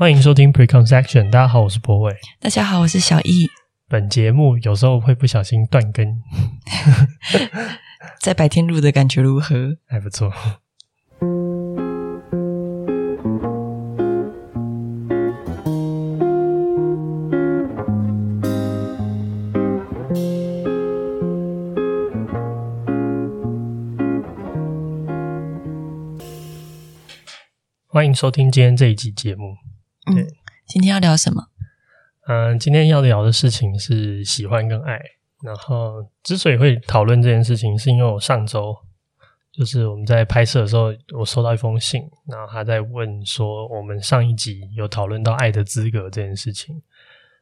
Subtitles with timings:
[0.00, 2.14] 欢迎收听 Preconception，大家好，我是博伟。
[2.38, 3.50] 大家好，我是小易。
[3.88, 6.22] 本节目有时候会不小心断更，
[8.22, 9.76] 在白天录的感觉如何？
[9.88, 10.32] 还不错。
[27.88, 29.56] 欢迎收听今天这一集节目。
[30.14, 30.26] 对，
[30.66, 31.44] 今天要聊什么？
[32.26, 35.00] 嗯，今天要聊的事情是喜欢跟爱。
[35.42, 38.76] 然后，之所以会讨论这件事情，是因为我上周
[39.52, 46.82] 就是我们在拍摄的时候，我收到一封信，然后他在问说，我们上一集有讨论到爱的资格这件事情。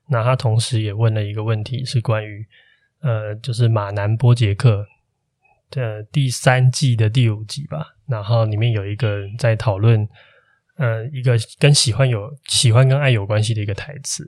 [0.09, 2.47] 那他同时也问了一个问题，是关于
[3.01, 4.87] 呃，就是马南波杰克
[5.71, 7.97] 的第三季的第五集吧。
[8.07, 10.09] 然后里面有一个在讨论。
[10.77, 14.27] 呃，一个跟喜欢有喜欢跟爱有关系的一个台词，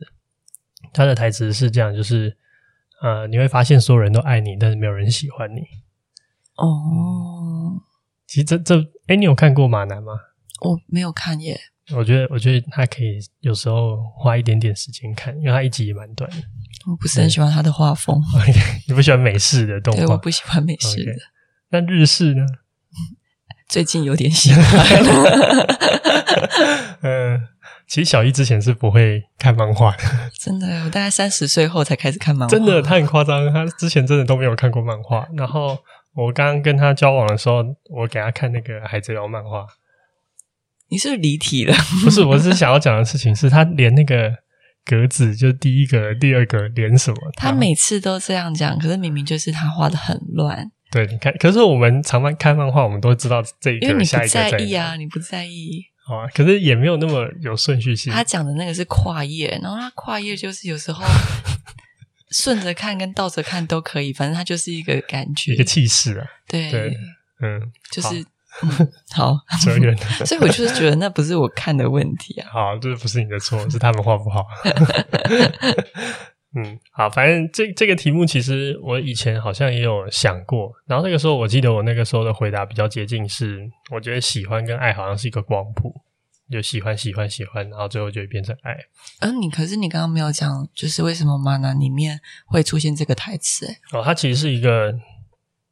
[0.92, 2.36] 他的台词是这样，就是
[3.02, 5.60] 呃，你会发现所有人都爱你，但是没有人喜欢你。
[6.56, 7.80] 哦，
[8.26, 10.12] 其实这这，哎，你有看过马男吗？
[10.62, 11.60] 我没有看耶。
[11.94, 16.36] 我觉得，我觉得他可以有时候花一点点时间看，因为他一集也蛮短的。
[16.90, 18.20] 我不是很喜欢他的画风。
[18.86, 20.00] 你不喜欢美式的动画？
[20.00, 21.12] 对，我不喜欢美式的。
[21.70, 22.44] 那日式呢？
[23.68, 24.64] 最近有点喜欢。
[27.02, 27.40] 嗯，
[27.86, 29.98] 其实小一之前是不会看漫画的。
[30.38, 32.50] 真的，我大概三十岁后才开始看漫画。
[32.50, 35.26] 真的，他很夸张，他之前真的都没有看过漫画。
[35.36, 35.78] 然后
[36.14, 39.66] 我刚刚跟他交往的时候，我给他看那个《海贼王》漫画。
[40.90, 41.74] 你是不是离题了？
[42.02, 44.32] 不是，我是想要讲的事情是他连那个
[44.86, 50.72] 格子，就第一个、第二个连什么，他每次都这样讲，可是明明就是他画的很乱。
[50.90, 55.84] 对，你看，可是我们常常看漫画，我们都知道这一个，因为你不在意啊，你不在意。
[56.06, 58.10] 好啊，可是也没有那么有顺序性。
[58.10, 61.04] 他讲的那个是跨页，然后他跨页就是有时候
[62.32, 66.26] 顺着看跟倒着看都可以，反正他就是一个感觉，一个气势啊。
[66.46, 66.96] 对，对，
[67.42, 67.60] 嗯，
[67.92, 68.24] 就是
[68.62, 69.38] 嗯，好。
[70.24, 72.48] 所以我就是觉得那不是我看的问题啊。
[72.50, 74.46] 好，这不是你的错，是他们画不好。
[76.56, 85.94] 嗯，好，反正这这个题目其实我以前好像也有想过，然后那个时候我记得我那个时候的回答比较接近是，我觉得喜欢跟爱好像是一个光谱，
[86.50, 88.72] 就喜欢喜欢喜欢，然后最后就会变成爱。
[89.20, 93.66] 嗯、呃，你可是你刚刚没有讲，就是为什么马男里面会出现这个台词？
[93.66, 94.94] 诶哦，它其实是一个，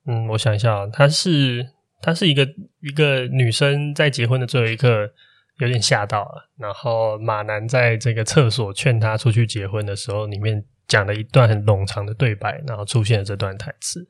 [0.07, 1.67] 嗯，我想一下，它是
[2.03, 2.47] 它是一个
[2.83, 5.11] 一个女生在结婚的最后一刻
[5.59, 10.65] 有点吓到了，然后马男在这个厕所劝他出去结婚的时候，里面。
[10.89, 14.07] 讲了一段很冗长的对白，然后出现了这段台词。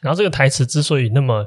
[0.00, 1.44] 然后这个台词之所以那么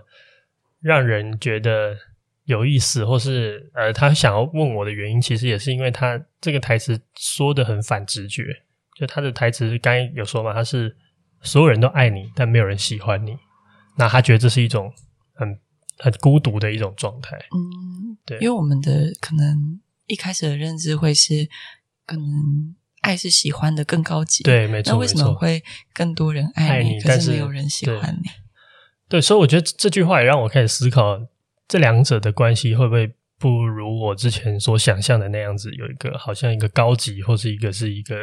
[0.81, 1.95] 让人觉得
[2.43, 8.43] 有意思，或是呃，他想要问我的原因，其实也是因为他这个台词说的很反直觉。
[8.99, 10.93] 就他的台词刚有说嘛，他是
[11.39, 13.37] 所有人都爱你，但没有人喜欢你。
[13.97, 14.91] 那他觉得这是一种
[15.35, 15.57] 很
[15.97, 17.37] 很孤独的一种状态。
[17.37, 21.47] 嗯，对，因为我们的可能一开始的认知会是
[22.05, 22.75] 可能。
[23.01, 24.91] 爱是喜欢的更高级，对，没错。
[24.91, 25.63] 那为什么会
[25.93, 28.27] 更多人爱你，可是没有人喜欢你？
[29.07, 31.17] 对，对，所以我觉得这句话也让我开始思考，
[31.69, 38.15] 这两者的关系会不会不如我之前所想象的那样子，有一个好像一个高级，或是一个是一个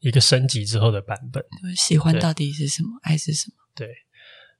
[0.00, 1.44] 一个升级之后的版本。
[1.76, 2.88] 喜欢到底是什么？
[3.02, 3.54] 爱是什么？
[3.76, 3.88] 对。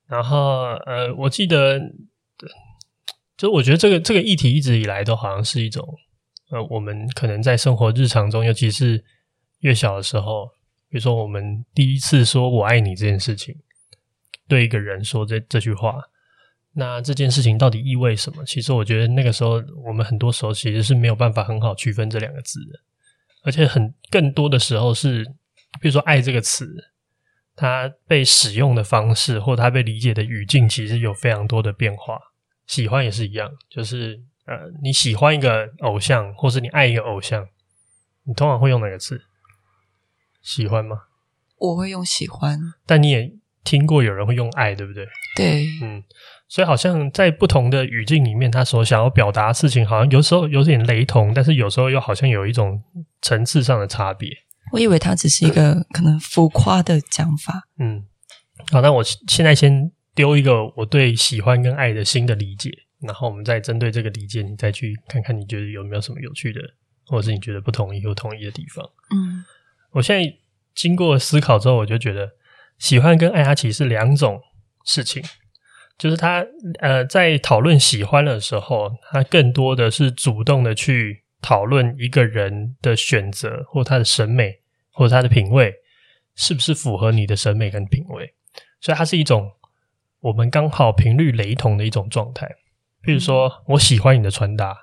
[0.07, 1.81] 然后呃，我记得，
[3.37, 5.87] 就我觉得这个这个议题一直以来都好像是一种
[6.51, 9.05] 呃，我们可能在生活日常中，尤其是。
[9.61, 10.47] 越小的时候，
[10.91, 13.57] 比如说我们第一次说我爱你这件事情，
[14.47, 15.99] 对一个人说这这句话，
[16.75, 18.45] 那这件事情到底意味什么？
[18.45, 22.79] 其实我觉得那个时候我们很多时候其实是没有办法很好区分这两个字的，
[23.45, 25.25] 而且很更多的时候是，
[25.81, 26.69] 比如说爱这个词，
[27.57, 32.21] 它被使用的方式或它被理解的语境，其实有非常多的变化。
[32.67, 37.47] 喜欢也是一样，就是呃，你喜欢一个偶像，或是你爱一个偶像，
[38.25, 39.23] 你通常会用哪个词？
[40.43, 40.97] 喜欢吗？
[41.59, 43.33] 我会用喜欢，但你也
[43.65, 45.07] 听过有人会用爱，对不对？
[45.37, 46.03] 对，嗯，
[46.49, 52.83] 所以好像在不同的语境里面，他所想要表达的事情，好像有时候有点雷同，但是有时候又好像有一种
[53.23, 54.29] 层次上的差别。
[54.73, 57.69] 我以为他只是一个可能浮夸的讲法。
[57.79, 58.05] 嗯，
[58.71, 62.71] 好，那我现在先丢一个我对喜欢跟爱的新的理解，
[63.01, 66.61] 然后我们再针对这个理解，你再去看看你觉得有没有什么有趣的，
[67.07, 68.85] 或者是你觉得不同意或同意的地方。
[69.15, 69.45] 嗯，
[69.93, 70.37] 我现在
[70.75, 72.33] 经过思考之后，我就觉得
[72.79, 74.41] 喜欢跟爱它其实是两种
[74.85, 75.23] 事情，
[75.97, 76.45] 就是他
[76.81, 81.23] 呃在讨论喜欢的时候，他更多的是主动的去。
[81.43, 84.59] 讨论一个人的选择，或他的审美，
[84.91, 85.73] 或者他的品味，
[86.35, 88.35] 是不是符合你的审美跟品味？
[88.81, 89.49] 所以它是一种
[90.27, 92.49] 我们刚好频率雷同的一种状态。
[93.03, 94.77] 比如说，我喜欢你的穿搭，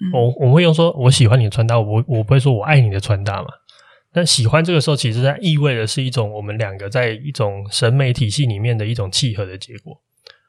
[0.00, 3.48] 嗯、我我会用说我喜欢你的穿搭，我我不会说我爱你的穿搭嘛。
[4.12, 9.94] 但喜欢这个时候，其实它意味的是一种我们两个在一种审美体系里面的一种契合的结果。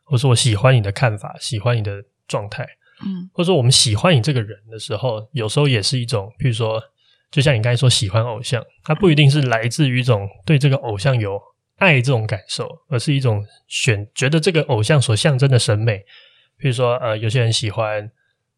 [0.06, 2.68] 或者说我喜欢你的看法，喜欢你的状态。
[3.06, 6.82] 嗯，或者说我们喜欢你这个人的时候，有时候也是一种，譬如说，
[7.30, 11.40] 就像你刚才说喜欢偶像，它不一定是来自于一种对这个偶像有
[11.80, 16.06] 爱这种感受，而是一种选觉得这个偶像所象征的审美。
[16.58, 18.06] 比如说，呃，有些人喜欢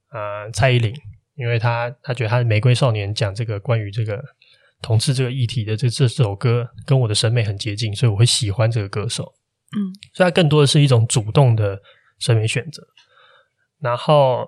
[0.10, 0.94] 啊、呃、蔡依林，
[1.36, 4.22] 因为他他觉得他的《玫瑰少年》讲这个关于这个
[4.82, 9.34] 同志这个议题的这这首歌跟我的审美很接近，所以我会喜欢这个歌手。
[9.78, 11.80] 嗯，所以它更多的是一种主动的
[12.20, 12.82] 审美选择。
[13.80, 14.48] 然后，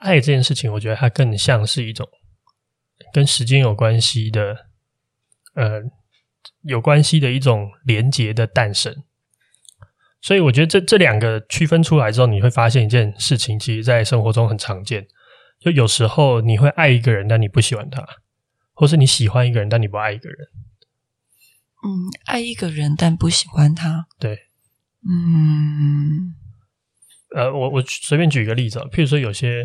[0.00, 2.08] 爱这件事情，我觉得它更像是一种
[3.12, 4.66] 跟时间有关系的，
[5.54, 5.80] 呃，
[6.62, 9.04] 有关系的一种连结的诞生。
[10.20, 15.06] 所以，我觉得这这两个区分出来之后，你会发现一件事情，其实，在生活中很常见。
[15.58, 18.02] 就有时候你会爱一个人，但你不喜欢他；
[18.74, 20.48] 或是你喜欢一个人，但你不爱一个人。
[21.82, 24.06] 嗯，爱一个人，但不喜欢他。
[24.18, 24.48] 对，
[25.08, 26.34] 嗯。
[27.34, 29.64] 呃，我我随便举一个例子啊，譬如说有些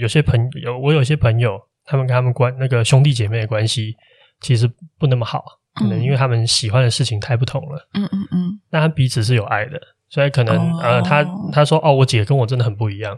[0.00, 3.96] 有些朋友，我有些朋友，他们跟他们关那个兄弟姐妹的关系
[4.40, 7.88] 其实不那么好，可能因为他们喜欢的事情太不同了。
[7.94, 8.60] 嗯嗯嗯。
[8.70, 13.16] 那他彼此是有爱的，所以可能、哦、呃，他他说哦，我姐跟我真的很不一样，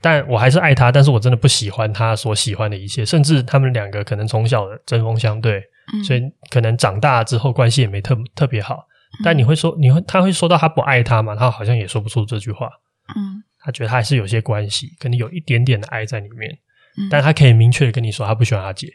[0.00, 5.62] 但我还是爱她，但是我真的不喜欢她所喜欢的一切，甚至他们两个可能从小的针锋相对，
[5.92, 8.86] 嗯、所以可能长大之后关系也没特特别好。
[9.24, 11.34] 但你会说，你会他会说到他不爱他吗？
[11.34, 12.70] 他好像也说不出这句话。
[13.16, 16.58] 嗯，他觉得他还是有些关系，跟你有一点点的爱在里面。
[16.96, 18.86] 嗯，但他可以明确的跟你说，他不喜欢他姐。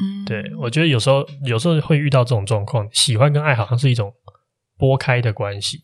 [0.00, 4.14] 嗯，对，我觉得有时候有时候会遇到这种状况，喜欢跟爱好像是一种
[4.76, 5.82] 拨开的关系。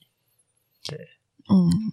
[0.89, 0.99] 对，
[1.49, 1.93] 嗯，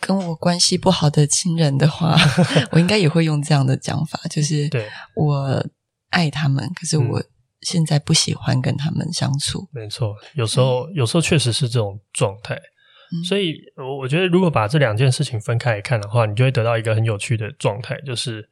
[0.00, 2.16] 跟我关系不好的亲人的话，
[2.72, 5.66] 我应该也会用这样的讲法，就是对我
[6.10, 7.22] 爱他们，可是我。
[7.62, 18.48] 现在不喜欢跟他们相处，没错，有时候、嗯、有时候确实是这种状态，嗯、所以我我觉得如果把这两件事情分开来看的话，你就会得到一个很有趣的状态，就是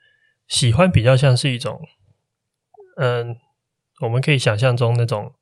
[0.49, 1.81] 喜欢比较像是一种，
[2.97, 3.37] 嗯，
[4.01, 5.35] 我们可以想象中那种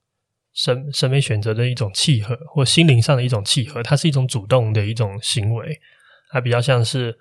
[0.52, 5.80] 审审美选择的一种契合，或心灵上的一种契合，它是一种主动的一种行为，
[6.30, 7.16] 它比较像是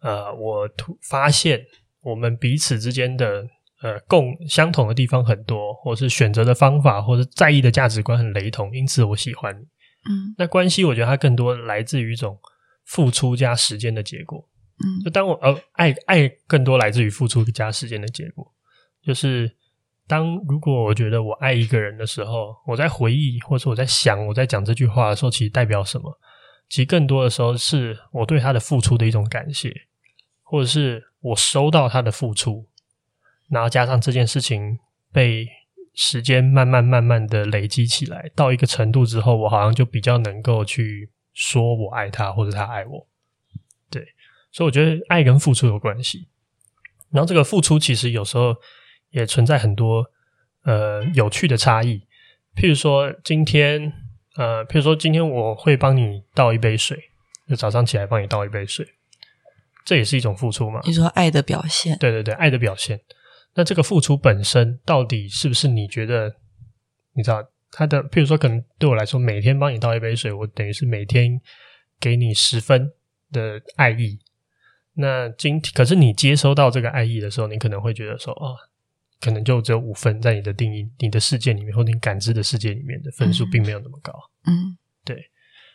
[0.00, 1.64] 呃，我突发现
[2.00, 3.46] 我们彼此之间的。
[3.82, 9.60] 呃，共相同的地方很多，或是选择的方法，或是在意的价值观很雷同，因此我喜欢你。
[10.10, 12.38] 嗯，那关系我觉得它更多来自于一种
[12.86, 14.48] 付出加时间的结果。
[14.84, 18.46] 嗯，就当我呃爱爱更多来自于付出加时间的结果，
[19.02, 19.50] 就是
[20.06, 26.18] 当如果我觉得我爱一个人的时候，我在回忆或者我在想我在讲这句话的时候，其实代表什么？
[26.68, 29.72] 其实更多的时候是我对他的付出的一种感谢，
[30.42, 32.68] 或者是我收到他的付出。
[33.48, 34.76] 然后加上这件事情
[35.12, 35.46] 被
[35.94, 43.08] 时间慢慢慢慢的累积起来，到一个程度之后，我好像就比较能够去说我爱他，或者他爱我。
[44.56, 46.28] 对，所以我觉得爱跟付出有关系。
[47.10, 48.56] 然后这个付出其实有时候
[49.10, 50.04] 也存在很多
[50.64, 52.06] 呃有趣的差异。
[52.54, 53.92] 譬如说今天
[54.36, 56.98] 呃，譬如说今天我会帮你倒一杯水，
[57.48, 58.86] 就早上起来帮你倒一杯水，
[59.84, 60.80] 这也是一种付出嘛？
[60.84, 61.96] 你说爱的表现？
[61.98, 63.00] 对对对，爱的表现。
[63.54, 66.34] 那这个付出本身到底是不是你觉得？
[67.18, 71.40] 你知道他的，譬如说，可能对我来说，每天帮你倒一杯水，我等于是每天
[71.98, 72.90] 给你十分
[73.32, 74.18] 的爱意。
[74.96, 78.56] 那今天，可是你接收到这个爱意的时候，你可能会觉得说，哦，
[79.20, 84.12] 可能就只有五分，在你的定义、你的世界里面，或者你感知的世界里面的分数，并没有那么高。
[84.46, 85.30] 嗯，对。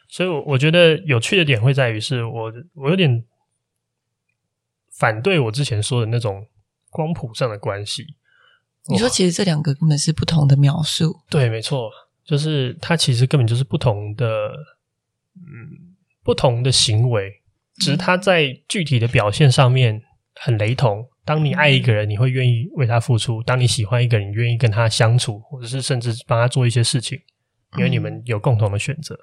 [0.10, 3.24] 所以，我我觉得有趣的点会在于，是我我有点
[4.92, 6.46] 反对我之前说的那种。
[6.94, 8.06] 光谱上的关系，
[8.90, 11.22] 你说其实这两个根本是不同的描述。
[11.30, 11.90] 对，没错，
[12.26, 14.26] 就是它其实根本就是不同的，
[15.38, 17.41] 嗯，不同的行为，
[17.82, 20.00] 只是他在具体的表现上面
[20.36, 21.04] 很雷同。
[21.26, 27.18] 当你爱一个人，你会愿意为他付出；当你喜欢一个人，你愿意跟他相处，或者是甚至帮他做一些事情，
[27.78, 29.18] 因为你们有共同的选择。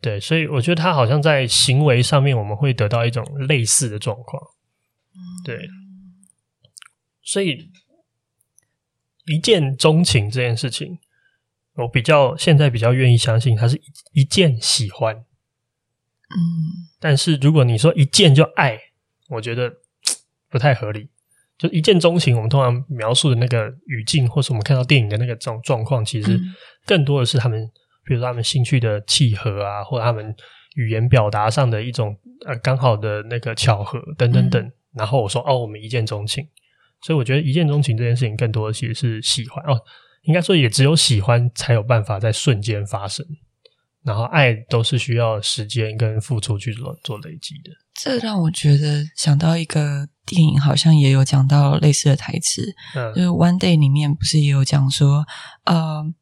[0.00, 4.42] 对，所以我觉得他好像在行为上面，我们会得到一种类似的状况。
[5.44, 5.58] 对，
[7.22, 7.70] 所以
[9.26, 10.98] 一见钟情这件事情，
[11.74, 13.80] 我比较现在比较愿意相信，他是
[14.12, 15.24] 一见喜欢。
[16.30, 18.78] 嗯，但是如果你说一见就爱，
[19.30, 19.72] 我觉得
[20.50, 21.08] 不太合理。
[21.56, 26.40] 就一见钟情，我们通常描述的那个语境，或是我们看到电影的那个状状况，其实
[26.86, 27.70] 更多的是他们。
[28.04, 30.34] 比如说他们兴趣的契合啊，或者他们
[30.76, 32.16] 语言表达上的一种
[32.46, 34.62] 呃刚好的那个巧合等等等。
[34.62, 36.48] 嗯、然后我说哦，我们一见钟情，
[37.02, 39.78] 所以我觉得一见钟情这件事情更多的其实是喜欢哦，
[40.22, 43.26] 应该说也只有喜欢才有办法在瞬间发生，
[44.08, 47.70] 然后爱都是需要时间跟付出去做做累积的。
[47.94, 55.24] 这让我觉得想到一个电影，好像也有讲到类似的台词，嗯，就是《One Day》里面不是也有讲说，
[55.64, 56.12] 呃。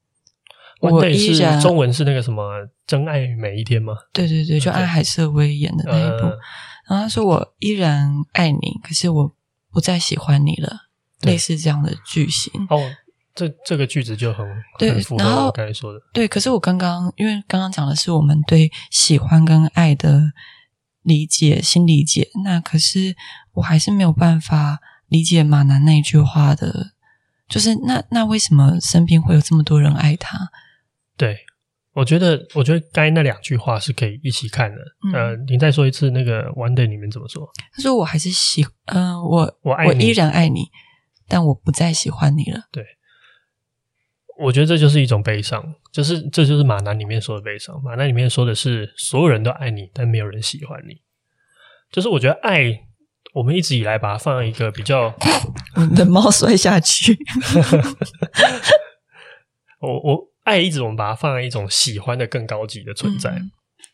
[0.78, 2.42] 我依然中文是那个什么
[2.86, 3.94] 《真爱每一天》吗？
[4.12, 6.26] 对对对，就安海瑟薇演的那一部。
[6.26, 6.38] 呃、
[6.86, 9.34] 然后他说：“我依然爱你，可是我
[9.72, 10.76] 不再喜欢你了。”
[11.24, 12.52] 类似这样的句型。
[12.68, 12.78] 哦，
[13.36, 14.44] 这这个句子就很
[14.78, 16.00] 对，很符合我刚才说的。
[16.12, 20.32] 对，可是我刚刚因为刚刚讲的是我们对喜欢跟爱的
[21.02, 23.14] 理解、新理解，那可是
[23.52, 26.92] 我还是没有办法理解马男那句话的，
[27.48, 30.50] 就是那那为什么身边会有这么多人爱他？
[31.16, 31.36] 对，
[31.92, 34.76] 我觉得，我觉得刚才那两句话是可以一起看的。
[35.04, 37.48] 嗯、呃，你再说一次那个《One Day》里面怎么说？
[37.72, 40.66] 他说：“我还是喜，嗯、呃，我我爱你，我依然爱你，
[41.28, 42.84] 但我不再喜欢你了。”对，
[44.38, 47.80] 我觉得这就是一种悲伤，就是这就是马南里面说的悲伤。
[47.82, 51.00] 马男里面说的是所有人都爱你，但没有人喜欢你。
[51.90, 52.84] 就是我觉得爱，
[53.34, 55.14] 我们一直以来把它放在一个比较，
[55.76, 57.16] 我的猫摔下去，
[59.80, 60.32] 我我。
[60.46, 63.50] 爱一直我们把它放在一种喜欢的更高级的存在，嗯、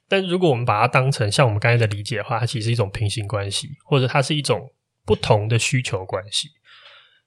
[0.06, 4.70] 但如果我们把它当成像我们刚才的理解的话，它其实是一种平行关系，或者它是一种
[5.06, 6.50] 不同的需求关系。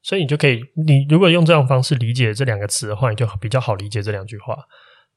[0.05, 4.55] 所以你就可以，你如果用这种方式理解这两个词的话，你就比较好理解这两句话。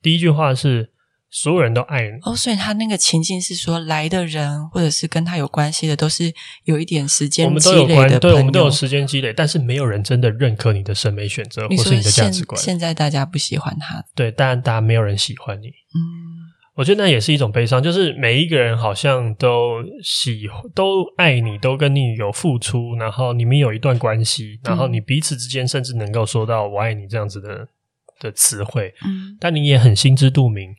[0.01, 0.93] 第一句话是。
[1.31, 6.33] 所有人都爱你哦，所以他那个情境是说，来的人或者是跟他有关系的，都是
[6.65, 7.81] 有一点时间积累的。
[7.81, 12.59] 我们都有关，对，我们都有时间积累，但是没有人真的认可你的审美选择或是你的价值观。
[12.59, 15.67] 现在大家不喜欢他，对，但大家没有人喜欢你。
[15.67, 16.01] 嗯，
[16.79, 27.67] 我觉得那也是一种悲伤，就是每一个人好像都喜都爱你，都跟你有付出，然后你们有一段关系，然后你彼此之间甚至能够说到“我爱你”这样子的
[28.21, 28.95] 的词汇。
[29.05, 30.73] 嗯，但你也很心知肚明。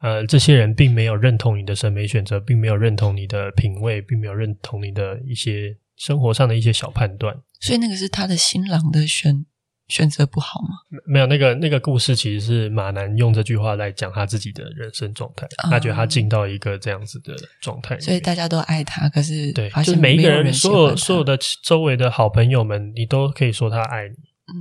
[0.00, 7.36] 呃，这些人并没有认同你的审美选择，并没有认同你的品味，并没有认同你的一些生活上的一些小判断。
[7.60, 9.44] 所以那个是他的新郎的选
[9.88, 10.68] 选择不好吗？
[11.06, 15.46] 没有，那个那个故事其实是马南用这句话来讲他自己的人生状态。
[15.64, 24.14] 嗯、他觉得他进到一个这样子的状态，所以大家都爱他，可是对，就是每一个人，所有所有的周围的好朋友们，你都可以说他爱你。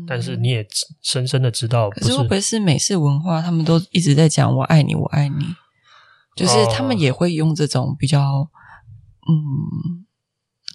[0.05, 0.67] 但是你也
[1.01, 3.41] 深深的知道，可是会不会是美式文化？
[3.41, 5.46] 他们都一直在讲“我爱你，我爱你”，
[6.36, 8.19] 就是他们也会用这种比较
[9.29, 10.05] 嗯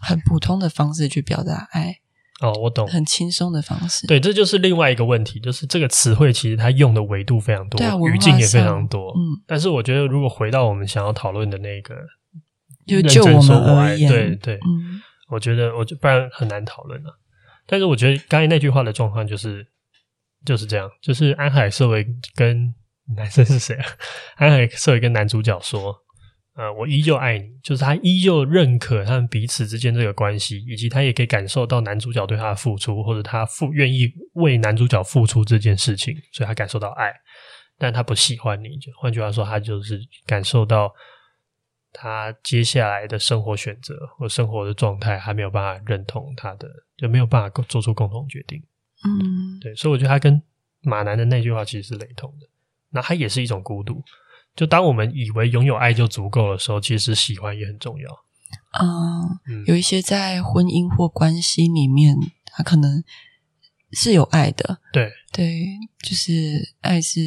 [0.00, 1.97] 很普通的方式去表达爱。
[2.42, 4.06] 哦，我懂，很轻松的方式。
[4.06, 9.12] 对，这就是另外一个问题，就是这个词汇其实它用的维度非常多，语境也非常多。
[9.12, 11.94] 嗯，但是我觉得如果回到我们想要讨论的那个，
[12.87, 17.18] 就就我们而言，对对，嗯，我觉得我就不然很难讨论了。
[17.66, 19.64] 但是我觉得刚才那句话的状况就是
[20.44, 22.75] 就是这样，就是安海瑟薇跟
[23.16, 23.87] 男生是谁啊？
[24.37, 25.96] 安海瑟薇跟男主角说
[26.54, 37.12] ：“呃，我依旧爱你。”就是他依旧认可他们彼此之间这个关系，以及他也可以感受到男主角对他的付出，或者他付愿意为男主角付出这件事情，所以他感受到爱。
[37.78, 40.92] 但他不喜欢你，就换句话说，他就是感受到。
[41.94, 46.66] 他接下来的生活选择或生活的状态还没有办法认同他的，
[46.97, 48.59] 就没有办法做出共同决定。
[49.04, 50.42] 嗯，对，所以我觉得他跟
[50.80, 52.49] 马南的那句话其实是雷同的。
[52.88, 54.02] 那他也是一种孤独。
[54.54, 58.09] 就当我们以为拥有爱就足够的时候，其实喜欢也很重要。
[58.80, 62.16] 嗯，嗯，有一些在婚姻或关系里面，
[62.47, 63.02] 他可能
[63.92, 64.78] 是有爱的。
[64.92, 65.66] 对，对，
[66.02, 67.21] 就是爱是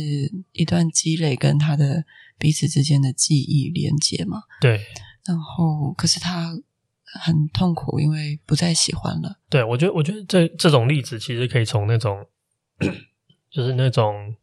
[0.51, 2.05] 一段积累跟他的。
[2.37, 4.81] 彼此之间的记忆连接嘛，对。
[5.25, 6.53] 然后，可是他
[7.05, 9.39] 很痛苦，因为不再喜欢了。
[9.49, 12.25] 对，我觉得，我觉得这这种例子其实可以从那种，
[13.49, 14.35] 就是那种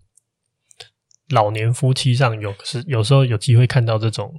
[1.33, 4.33] 老年夫妻上有是有时候有机会看到这种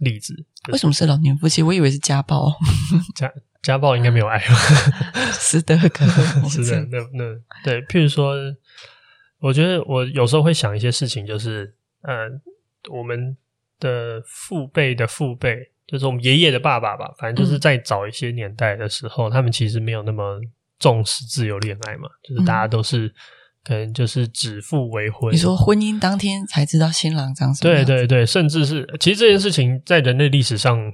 [0.00, 0.34] 例子。
[0.72, 1.62] 为什么是老年夫妻？
[1.62, 2.52] 我以为是家暴。
[3.14, 4.54] 家家暴应该没有爱吧？
[5.32, 5.78] 是的，
[6.48, 6.80] 是的。
[6.90, 7.24] 那那
[7.64, 8.34] 对，譬如说，
[9.38, 12.28] 我觉得我有时候会想一些事情，就是呃，
[12.90, 13.36] 我们
[13.78, 20.40] 的父辈的父辈，就是我们爷爷的爸爸吧，反正就是在早一些年代的时候，嗯、他们其实没有那么
[20.78, 23.06] 重视自由恋爱嘛，就是大家都是。
[23.06, 23.14] 嗯
[23.62, 25.32] 可能就是指腹为婚。
[25.32, 27.84] 你说婚姻当天才知道新郎长什么样？
[27.84, 30.92] 对对对，甚至是其实这件事情在人类历史上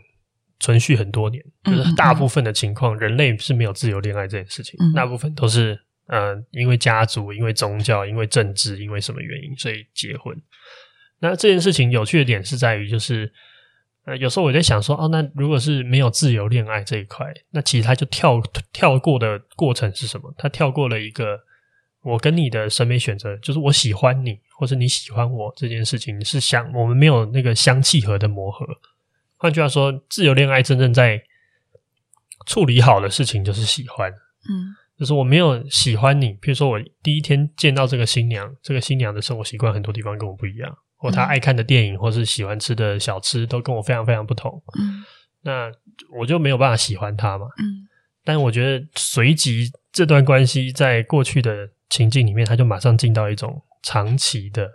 [0.59, 10.37] 存续很多年，嗯、就是大部分的情况，嗯、人类是没有自由恋爱这件事情，嗯、大部分都是呃因为家族、因为宗教、因为政治、因为什么原因，所以结婚。
[11.21, 13.33] 那这件事情有趣的点是在于，就是
[14.07, 18.43] 呃有时候我在想说，哦，那如果是没有自由恋爱这一块，那其实他就跳
[18.73, 20.35] 跳过的过程是什么？
[20.37, 21.39] 他跳过了一个。
[22.07, 28.65] 我跟你的审美选择，就是我喜欢你，或是你喜欢我这件事情是相，我们没有那个相契合的磨合。
[29.37, 31.21] 换句话说，自由恋爱真正在
[32.47, 45.03] 处理好的事情就是喜欢，嗯，就是我没有喜欢你，比如说我第一天见到这个新娘，这个新娘的生活习惯很多地方跟我不一样，或她爱看的电影，或是喜欢吃的小吃都跟我非常非常不同，嗯，
[45.43, 45.73] 那
[46.17, 47.89] 我就没有办法喜欢她嘛，嗯，
[48.25, 51.69] 但我觉得随即这段关系在过去的。
[51.89, 54.69] 情境里面，他就马上进到一种长期的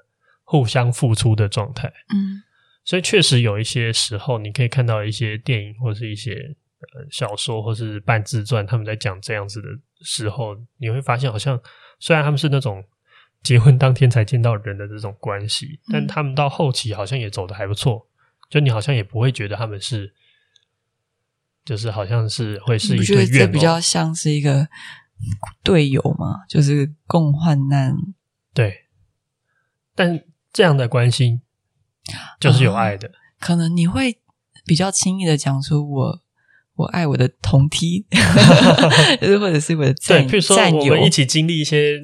[0.43, 1.87] 互相付出的状态。
[2.13, 2.41] 嗯，
[2.85, 9.67] 所以确实有一些时候，你可以看到一些电影或是一些呃小说或是半自传，他们在讲这样子的
[10.01, 11.59] 时候，你会发现，好像
[11.99, 12.83] 虽然他们是那种
[13.43, 18.07] 结婚当天才见到人的这种关系，嗯，但他们到后期好像也走的还不错。
[18.49, 20.13] 就你好像也不会觉得他们是，
[21.63, 24.67] 就是好像是会是一对怨偶，这比较像是一个。
[25.63, 27.95] 队友嘛，就是共患难。
[28.53, 28.85] 对，
[29.95, 31.41] 但这样的关心
[32.39, 33.07] 就是有爱的。
[33.07, 34.19] 嗯，可能你会
[34.65, 36.21] 比较轻易的讲出我
[36.75, 38.05] 我爱我的同梯，
[39.19, 42.01] 就 是或者是我的战对，譬如说我们一起经历一些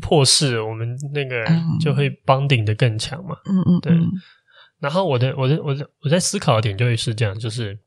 [0.00, 1.44] 破事，我们那个
[1.80, 3.36] 就会 bonding 的更强嘛。
[3.44, 3.92] 嗯嗯，对。
[4.78, 7.78] 然后我的我的我的我在思考的点就会是这样，就是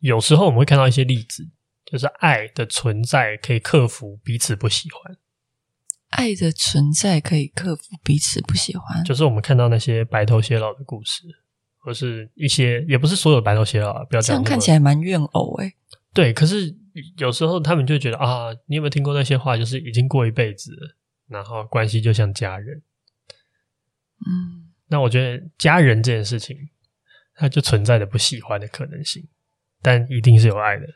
[0.00, 1.48] 有时候我们会看到一些例子。
[1.90, 5.16] 就是爱的存在可以克服彼此不喜欢，
[6.10, 9.02] 爱的存在可以克服彼此不喜欢。
[9.04, 11.22] 就是我们看到那些白头偕老的故事，
[11.78, 15.72] 或是一些也不是所有白头偕老啊，不要这样，这样看起来蛮怨偶诶。
[16.12, 16.76] 对，可是
[17.16, 19.56] 有时候他们就觉得啊，你有没有听过那些话？
[19.56, 20.94] 就是已经过一辈子了，
[21.26, 22.82] 然后关系就像家人。
[24.26, 26.68] 嗯，那我觉得家人这件事情，
[27.34, 29.26] 它就存在着不喜欢的可能性，
[29.80, 30.86] 但一定是有爱的。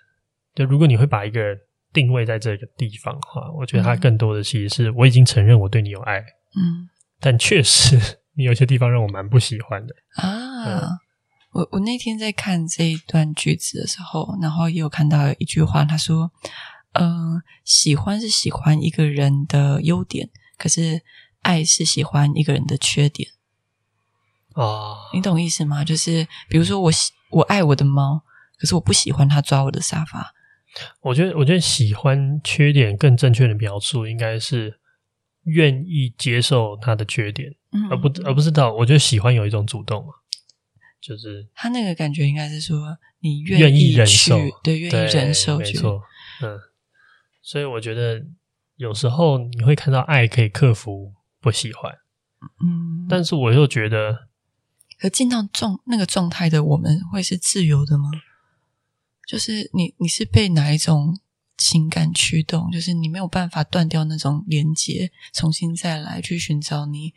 [0.54, 1.58] 就如果你会把一个人
[1.92, 6.88] 定位在这个地方的话，我觉得他更多的其实是我已经承认我对你有爱，嗯，
[7.20, 7.98] 但确实
[8.34, 10.64] 你有些地方让我蛮不喜欢的啊。
[10.64, 10.98] 嗯、
[11.52, 16.30] 我我那天在看这一段句子的时候，然后也有看到一句话，他说
[16.92, 21.02] ：“嗯、呃，喜欢是喜欢一个人的优点，可是
[21.42, 23.28] 爱是喜欢一个人的缺点。”
[24.54, 25.84] 哦，你懂意思吗？
[25.84, 28.22] 就是比如说我喜我爱我的猫，
[28.58, 30.32] 可是我不喜欢它抓我的沙发。
[31.00, 34.78] 我觉得，我觉得喜欢缺点更正确的描述应该是
[35.44, 40.12] 愿意接受他的缺点，嗯，而不而不是到我觉得喜欢有一种主动嘛，
[41.00, 46.02] 就是他那个感觉应该是说你愿意忍受，对，愿意忍受，没错，
[46.42, 46.58] 嗯，
[47.42, 48.24] 所以我觉得
[48.76, 51.92] 有时候你会看到爱可以克服不喜欢，
[52.64, 54.28] 嗯，但是我又觉得，
[54.98, 58.10] 可进到状那个状态的我们会是自由的吗？
[59.26, 61.18] 就是你，你是被哪一种
[61.56, 62.70] 情感驱动？
[62.70, 67.12] 就是你没有办法断掉那种连接，重新再来去寻找你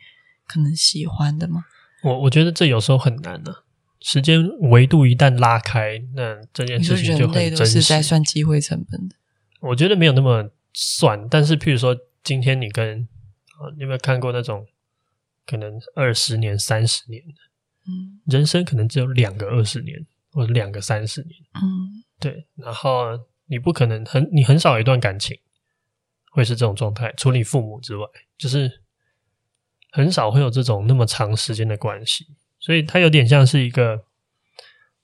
[0.46, 1.64] 可能喜欢的吗？
[2.02, 3.62] 我我觉得这有时候很难呢、啊。
[4.00, 7.48] 时间维度一旦拉开，那这件事情就很真实。
[7.48, 9.16] 人类都是在算机会成本的。
[9.60, 13.00] 我觉得没有那么算，但是譬如说，今天你跟
[13.58, 14.64] 啊，你有没有看过那种
[15.44, 17.34] 可能二十年、三十年的？
[17.88, 20.06] 嗯，人生可能只有两个二十年。
[20.36, 23.06] 或者两个三十年，嗯，对，然后
[23.46, 25.34] 你不可能很，你很少一段感情
[26.30, 28.82] 会是这种状态，除你父母之外，就是
[29.92, 32.26] 很少会有这种那么长时间的关系，
[32.58, 34.04] 所以他有点像是一个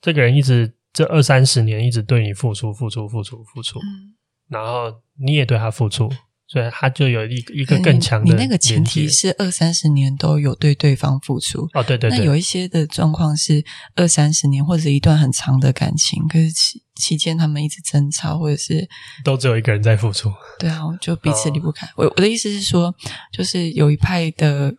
[0.03, 4.15] 这个人一直这二三十年一直对你付出、付出、付出、付出，嗯，
[4.49, 6.13] 然后你也对他付出。
[6.53, 8.33] 所以他就有一个一个更强的你。
[8.33, 12.19] 你那个前提是二三十年都有对对方付出哦，对对对。
[12.19, 18.87] 那有一些的状况是二三十年或者一段很长的感情，可是期期间他们一直争吵，或者是
[19.25, 20.31] 都只有一个人在付出。
[20.59, 21.87] 对啊，就彼此离不开。
[21.87, 22.95] 哦、我我的意思是说，
[23.33, 24.75] 就是有一派的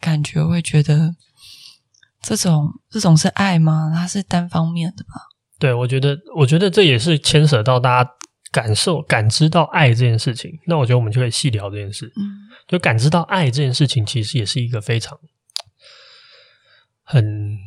[0.00, 1.12] 感觉会觉得
[2.22, 3.90] 这种这种是爱吗？
[3.92, 5.22] 它是单方面的吧？
[5.58, 8.10] 对，我觉得，我觉得这也是牵扯到大家
[8.50, 10.58] 感受、感知到爱这件事情。
[10.66, 12.12] 那我觉得我们就可以细聊这件事。
[12.16, 15.18] 嗯，就感知到爱这件事情，其实也是一个非常
[17.02, 17.58] 很，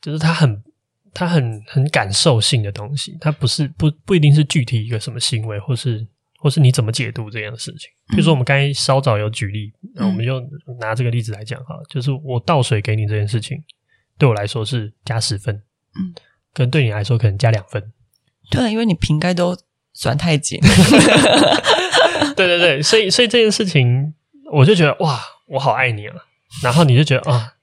[0.00, 0.62] 就是它很。
[1.18, 6.06] 它很很感受性的东西，它不是不不一定是具体一个什么行为，或是
[6.38, 7.88] 或是你怎么解读这样的事情。
[8.10, 10.38] 比如说，我们刚才稍早有举例，那、嗯、我们就
[10.78, 13.56] 拿这个例子来讲哈，就是我倒水给你这件事情，
[14.18, 15.54] 对我来说是加十分，
[15.94, 16.12] 嗯，
[16.52, 17.82] 可能对你来说可能加两分。
[18.50, 19.56] 对，因为你瓶盖都
[19.98, 20.60] 转太紧。
[22.36, 24.14] 对对对，所以所以这件事情，
[24.52, 26.14] 我就觉得哇，我好爱你啊，
[26.62, 27.54] 然后你就觉得啊，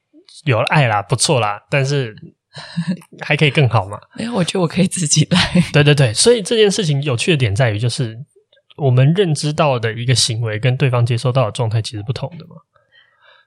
[0.46, 2.16] 有了爱啦，不错啦，但是。
[3.22, 4.00] 还可以更好嘛？
[4.16, 5.64] 没有，我觉得我可以自己来。
[5.74, 8.16] 对对对，所以这件事情有趣的点在于，就是
[8.78, 12.58] 我们认知到的一个行为跟对方接收到的状态其实不同的嘛。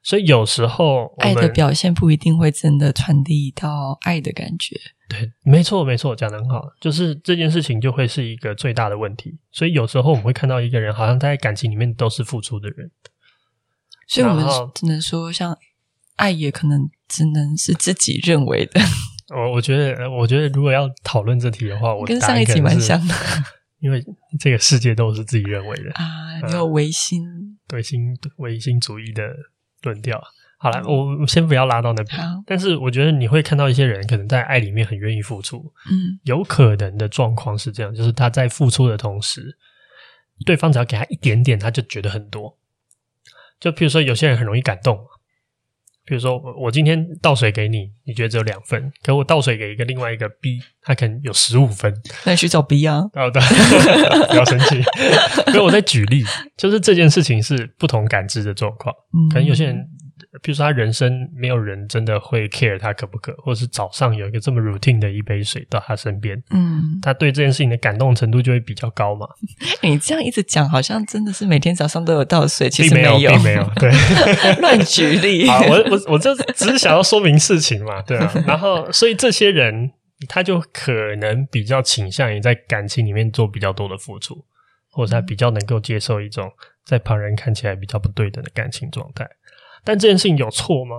[0.07, 4.79] 所以有时候爱的表现不一定会真的传递到爱的感觉。
[5.09, 6.63] 对，没错没错，讲的很好。
[6.81, 9.37] 就是这件事情就会是一个最大的问题。
[9.51, 12.89] 所以有时候我们会看到一个人，好像在感情里面都是付出的人。
[14.07, 15.59] 所以我们只能说，像
[16.15, 16.89] 爱也可能。
[17.09, 18.81] 只能是自己认为的。
[19.33, 23.15] 我我觉得，我觉得如果要讨论这题的话，我跟上一集蛮像的，
[23.79, 24.05] 因为
[24.41, 26.05] 这个世界都是自己认为的啊。
[26.49, 27.23] 你有唯心、
[27.73, 29.23] 唯心、唯心主义的
[29.87, 30.23] 论调。
[30.59, 32.19] 好了，嗯、我先不要拉到那边。
[32.47, 35.73] 但是我觉得你会看到一些人可能在爱里面很愿意付出。
[35.91, 39.57] 嗯，有可能的状况是这样，就是他在付出的同时，
[40.45, 42.59] 对方只要给他一点点，他就觉得很多。
[43.61, 44.99] 就譬如说，有些人很容易感动。
[46.07, 51.93] 比如说，我我今天倒水给你，你觉得只有两分，可我倒水给一个另外一个 B，他可能有十五分。
[52.25, 53.03] 那你去找 B 啊？
[53.13, 53.41] 好的，
[54.31, 54.81] 不要生气。
[55.51, 56.25] 所以我在举例，
[56.57, 59.87] 就是这件事情是不同感知的状况，嗯、可能有些人。
[60.43, 69.27] 比如说，他人生没有人真的会 care 他渴不渴，或者是早上有一个这么 routine 的一杯水到他身边，嗯，他对这件事情的感动程度就会比较高嘛。
[69.83, 73.91] 你这样一直讲，好像真的是每天早上都有倒水，其实没有，并没有，并没有，对，
[74.61, 75.47] 乱举例。
[75.49, 78.33] 好，我我我就只是想要说明事情嘛，对啊。
[78.47, 79.91] 然后，所以这些人
[80.29, 84.45] 他就可能比较倾向于在感情里面做比较多的付出，
[84.91, 86.51] 或者他比较能够接受一种
[86.85, 89.29] 在旁人看起来比较不对等的感情状态。
[89.87, 90.97] 但这件事情有错吗？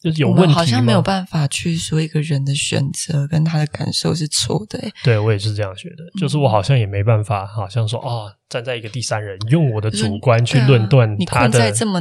[0.00, 4.78] 就是有问题好像没有办法去说一个人的选择跟他的感受是错的。
[5.02, 11.14] 对，我也是这样觉得，就是我好像也没办法，好像说哦，站在一个第三人用我的主观去论断他的。
[11.14, 11.98] 啊、你困在这么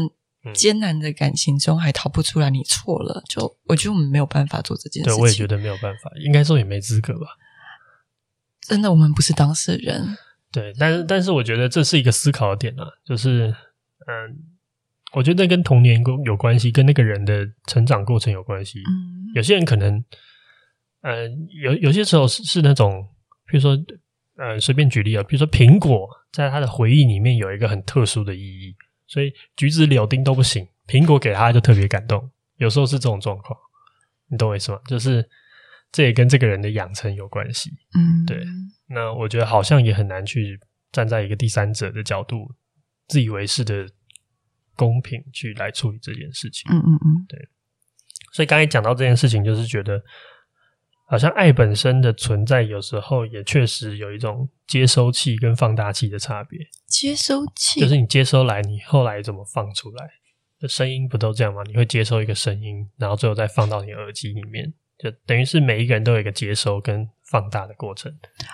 [0.54, 3.24] 艰难的感情中还逃不出来，你错了。
[3.30, 5.18] 就我觉得我们没有办法做这件事情。
[5.18, 7.28] 对，我也觉得没有办法，应该说也没资格吧。
[8.60, 10.18] 真的，我们不是当事人。
[10.52, 13.56] 对，但是但是我觉得这是一个思考的点啊，就是
[14.08, 14.52] 嗯。
[15.14, 18.80] 我觉得跟童年有关系，跟那个人的成长过程有关系。
[18.80, 20.04] 嗯，有些人可能，
[21.02, 21.30] 呃，
[21.62, 23.08] 有有些时候是是那种，
[23.46, 23.78] 比如说，
[24.38, 32.32] 呃，随便举例啊，比如说苹果，在他的回忆里面有一个很特殊的意义，所以橘子、柳丁都不行，苹果给他就特别感动。
[32.58, 33.58] 有时候是这种状况，
[34.32, 34.80] 你懂我意思吗？
[34.88, 35.30] 就是
[35.92, 37.70] 这也跟这个人的养成有关系。
[37.96, 38.44] 嗯，对。
[38.88, 40.60] 那我觉得好像也很难去
[40.92, 42.52] 站在一个第三者的角度，
[43.08, 43.88] 自以为是的。
[44.76, 47.50] 公平去来处理这件事情，嗯嗯嗯，对。
[48.32, 50.02] 所以刚才讲到这件事情，就是觉得
[51.08, 56.60] 好像爱本身的存在，有时候也确实有一种接收器跟放大器的差别。
[56.88, 60.10] 接收器就是你接收来，你后来怎么放出来？
[60.60, 61.62] 的声音不都这样吗？
[61.68, 68.12] 你会接收一个声音，然后最后再放到你耳机里面，就等于是每一个人都有一个接收跟放大的过程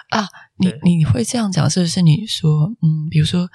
[0.10, 0.28] 啊。
[0.58, 2.02] 你你会这样讲，是不是？
[2.02, 3.50] 你说，嗯，比如说。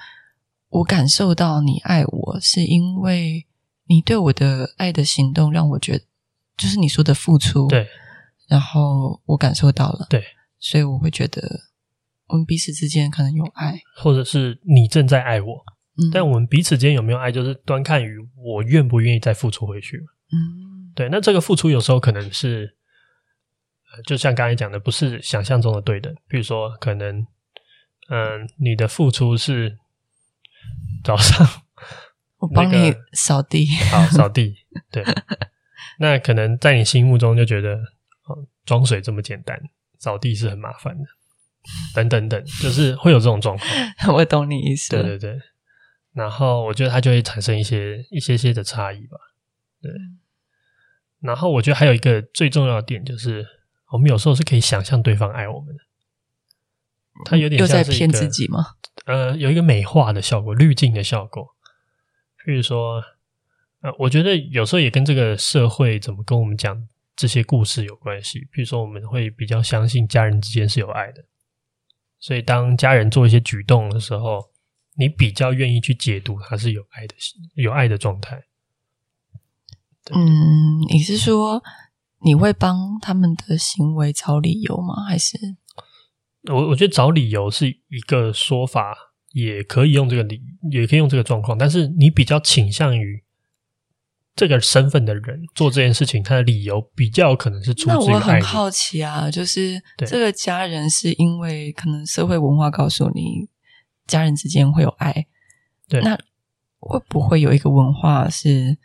[0.75, 3.47] 我感受到你爱我，是因为
[3.87, 6.05] 你对我的爱的行动让我觉得，
[6.57, 7.69] 就是你说的付出。
[7.69, 7.87] 对，
[8.49, 10.25] 然后我感受到了，对，
[10.59, 11.41] 所以我会觉得
[12.27, 15.65] 我们彼此之间可能有爱，或者是你正在爱我。
[15.97, 19.97] 嗯，但我们彼此间有没有爱，就是端看于我愿不愿意再付出回去。
[20.33, 22.77] 嗯，对，那这个付出有时候可能是，
[24.07, 26.13] 就像刚才讲的，不是想象中的对等。
[26.27, 27.21] 比如说，可能，
[28.09, 29.79] 嗯、呃，你的付出是。
[31.05, 31.47] 早上，
[32.39, 33.67] 我帮你扫地。
[33.91, 34.57] 好，扫地。
[34.91, 35.05] 对，
[36.01, 37.77] 那可能在你心目中就觉得，
[38.25, 39.61] 哦，装水这么简单，
[39.99, 41.05] 扫地是很麻烦的。
[41.95, 43.71] 等等等，就是会有这种状况。
[44.17, 44.91] 我懂你意思。
[44.91, 45.39] 对对对。
[46.13, 49.17] 然后我觉得它就会产生一些一些些的差异吧。
[49.81, 49.93] 对。
[51.21, 53.47] 然后我觉得还有一个最重要的点就是，
[53.93, 55.83] 我们有时候是可以想象对方爱我们的。
[57.25, 58.67] 他有点又在骗自己吗？
[59.07, 61.55] 呃，有一个美化的效果，滤镜的效果。
[62.45, 63.03] 譬如说，
[63.81, 68.41] 呃，我觉得有时候也跟这个社会怎么跟我们讲这些故事有关系。
[68.51, 71.25] 比如说，我们会比较相信家人之间是有爱的，
[72.19, 74.51] 所以当家人做一些举动的时候，
[74.97, 77.15] 你比较愿意去解读他是有爱的、
[77.55, 78.43] 有爱的状态。
[80.13, 81.63] 嗯，你是说
[82.25, 85.05] 你会帮他们的行为找理由吗？
[85.09, 85.39] 还是
[86.51, 88.95] 我我觉得找理由是一个说法，
[89.33, 91.57] 也可以用这个理，也可以用这个状况。
[91.57, 93.23] 但是你比较倾向于
[94.37, 97.99] 这个身份的人做这件事情，他的理由比较可能是出自于爱。
[97.99, 103.49] 那我很好奇啊，就是这个家人是因为可能社会文化告诉你
[104.07, 105.27] 家人之间会有爱，
[105.89, 106.19] 对，那
[106.79, 108.77] 会不会有一个文化是？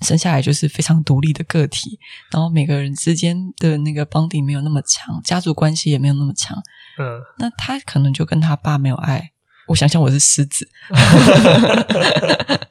[0.00, 1.96] 生下来就是非常独立的个体，
[2.32, 6.60] 然后每个人之间的那个 bonding 没有那么强，家族关系也没有那么强。
[6.98, 9.32] 嗯，那他可能就跟他爸没有爱。
[9.68, 10.68] 我想想，我是狮子。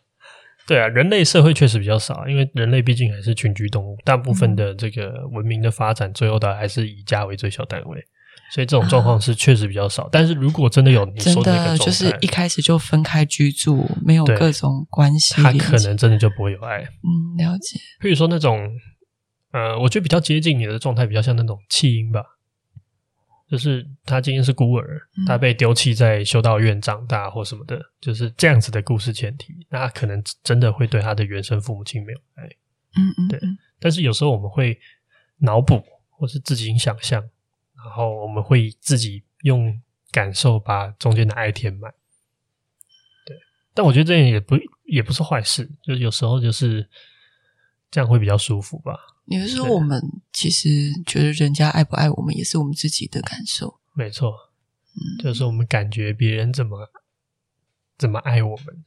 [0.67, 8.05] 对啊，人类社会确实比较少，因为人类毕竟还是群居动物，大部分的这个文明的发展，最后的还是以家为最小单位。
[8.53, 16.79] 所以这种状况是确实比较少，啊、但是如果真的有你说的那个，真的就是一开始就分开居住，没有各种关系，他可能真的就不会有爱。
[16.79, 17.79] 嗯，了解。
[18.01, 18.69] 比如说那种，
[19.53, 22.21] 呃，我觉得比较接近你的状态，比较像那种弃婴吧，
[23.51, 32.45] 就是他今天是孤儿，嗯、他被丢弃在修道院长大或什么的，就是这样子的故事前提，那他可能真的会对他的原生父母亲没有爱。
[32.45, 33.39] 嗯嗯，对。
[33.79, 34.79] 但是有时候我们会
[35.39, 37.21] 脑补或是自己想象。
[37.83, 39.75] 然后我们会自己用
[40.11, 41.91] 感受把中间的爱填满，
[43.25, 43.35] 对。
[43.73, 46.87] 但我觉得这样也不也不是坏事，就是有时候就是
[47.91, 48.97] 这样会比较舒服吧。
[49.25, 50.01] 你是说我们
[50.33, 53.79] 其实觉得人家爱不爱我们，也是我们自己的感受？
[53.93, 54.33] 没错，
[54.95, 56.89] 嗯，就是我们感觉别人怎么
[57.97, 58.83] 怎么爱我们，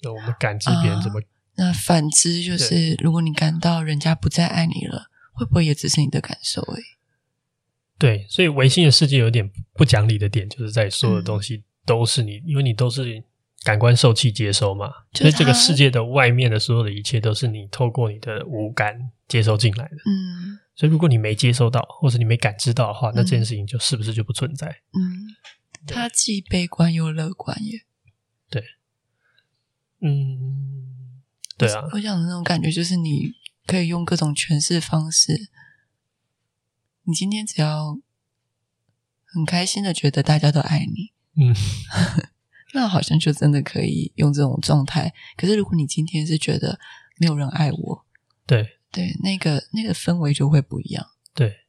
[0.00, 1.18] 就我们感知别人怎么。
[1.20, 1.24] 啊，
[1.56, 6.84] 那反之就是，如果你感到人家不再爱你了，会不会也只是你的感受而已？
[7.98, 13.22] 对，所以唯心的世界有点不讲理的点，就是在所有的东西都是你，嗯、因为你都是
[13.62, 19.96] 感官受器接收嘛，所以这个世界的外面的所有的一切都是你透过你的五感接收进来的。
[20.06, 24.66] 嗯，所以如果你没接收到，或者你没感知到的话，那这件事情就是不是就不存在？
[24.92, 25.36] 嗯，
[25.86, 27.82] 它既悲观又乐观耶。
[28.48, 28.64] 对，
[30.00, 31.22] 嗯，
[31.58, 33.34] 对啊，我想的那种感觉就是你
[33.66, 35.50] 可以用各种诠释方式。
[37.04, 37.98] 你今天只要
[39.26, 41.54] 很开心的觉得大家都爱你，嗯，
[42.72, 45.12] 那好像就真的可以用这种状态。
[45.36, 46.78] 可是如果你今天是觉得
[47.18, 48.04] 没有人爱我，
[48.46, 51.06] 对对，那个那个氛围就会不一样。
[51.34, 51.60] 对，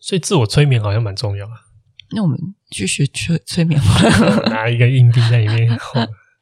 [0.00, 1.52] 所以自我催眠好像蛮重要啊。
[2.10, 2.38] 那我们
[2.70, 5.70] 去学催催眠吧， 拿一个硬币在里面，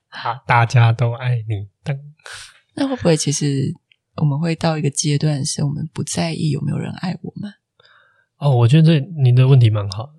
[0.09, 1.69] 啊，大家都爱你。
[2.75, 3.75] 那会不会其实？
[4.17, 7.55] 我们会到一个阶段，是我们不在意有没有人爱我们。
[8.37, 10.13] 哦，我觉得这你的问题蛮好。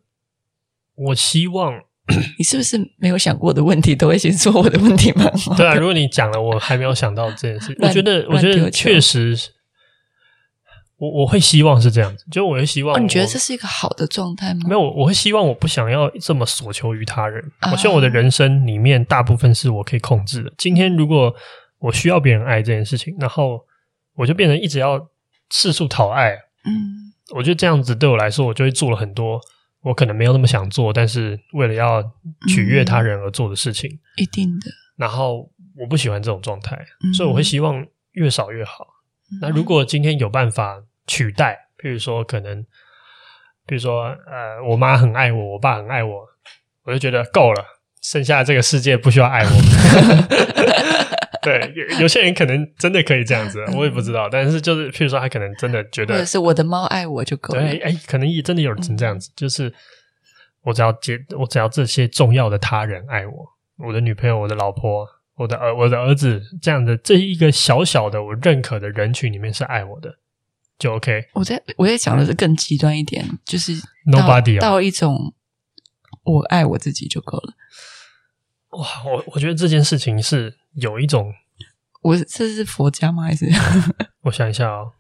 [0.96, 1.84] 我希望
[2.38, 5.24] 你是不是没有想过的问题，都会先说我的问题吗。
[5.58, 7.76] 对啊，如果你讲了，我还没有想到这件事。
[7.80, 9.38] 我觉得，我觉得确实，
[10.98, 12.26] 我我会希望是这样子。
[12.32, 14.62] 就我会希望，哦，你觉得这是一个好的状态吗？
[14.68, 17.44] 没有，我会希望我不想要这么索求于他人。
[17.72, 20.52] 我希望我的人生里面大部分是我可以控制的。
[20.58, 21.34] 今天如果
[21.80, 23.62] 我需要别人爱这件事情，然后。
[24.18, 25.00] 我就变成一直要
[25.52, 26.32] 四处讨爱，
[26.66, 29.40] 嗯，我觉得这样子对我来说，我就会做了很多
[29.84, 32.04] 我可能没有那么想做，但是为了要
[32.48, 34.72] 取悦他人而做的事情，嗯，一定的。
[34.96, 38.86] 然后我不喜欢这种状态，嗯，所以我会希望越少越好。
[39.32, 42.64] 嗯，那如果今天有办法取代，譬如说可能，
[43.66, 46.28] 比如说呃，我妈很爱我，我爸很爱我，
[46.84, 47.64] 我就觉得够了，
[48.02, 49.50] 剩下的这个世界不需要爱我。
[51.44, 54.30] 对，有有些人可能真的可以这样子，我也不知道。
[54.30, 57.62] 但是就是，譬如说，他可能真的觉得，是我的猫爱我就够了。
[57.62, 59.74] 对，哎，可能也真的有人这样子，就是
[60.64, 63.34] 我只要接，我只要这些重要的他人爱我，
[63.78, 70.16] 我的女朋友、我的老婆、我的儿、我的儿子这样的这一个小小的我认可的人群里面是爱我的，
[70.78, 71.26] 就 OK。
[71.34, 73.74] 我在我在讲的是更极端一点，就是
[74.06, 75.34] Nobody 到一种
[76.24, 77.54] 我爱我自己就够了。
[78.72, 80.58] 哇，我我觉得这件事情是。
[80.76, 81.34] 有一种，
[82.02, 83.24] 我这是佛家吗？
[83.24, 83.46] 还是
[84.24, 84.94] 我想一下哦。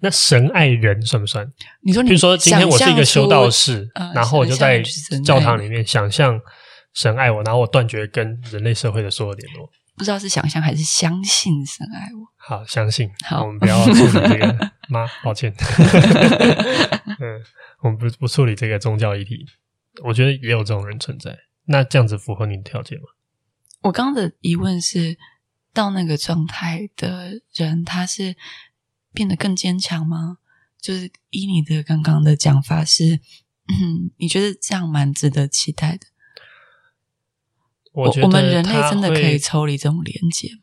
[0.00, 1.50] 那神爱人算不算？
[1.82, 4.82] 你说你，比如说今天我是一个修道士，呃、然后我就在
[5.24, 6.38] 教堂里面想象
[6.92, 9.70] 神爱我，然后我断绝跟人类社会的所有联络。
[9.96, 12.26] 不知道是想象还是相信神爱我。
[12.36, 13.10] 好，相信。
[13.24, 15.50] 好，我们不要处理这个妈，抱歉。
[17.18, 17.40] 嗯，
[17.82, 19.46] 我们不不处理这个宗教议题。
[20.04, 21.34] 我觉得也有这种人存在。
[21.70, 23.04] 那这样子符合你的条件吗？
[23.82, 25.16] 我刚刚的疑问是，
[25.72, 28.36] 到那个状态的人，他是
[29.12, 30.38] 变得更坚强吗？
[30.80, 33.20] 就是依你的刚刚的讲法是，
[33.68, 36.08] 嗯，你觉得这样蛮值得期待的？
[37.92, 40.62] 我觉得我们人类真的可以抽离这种连接吗？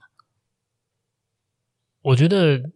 [2.01, 2.71] 我觉得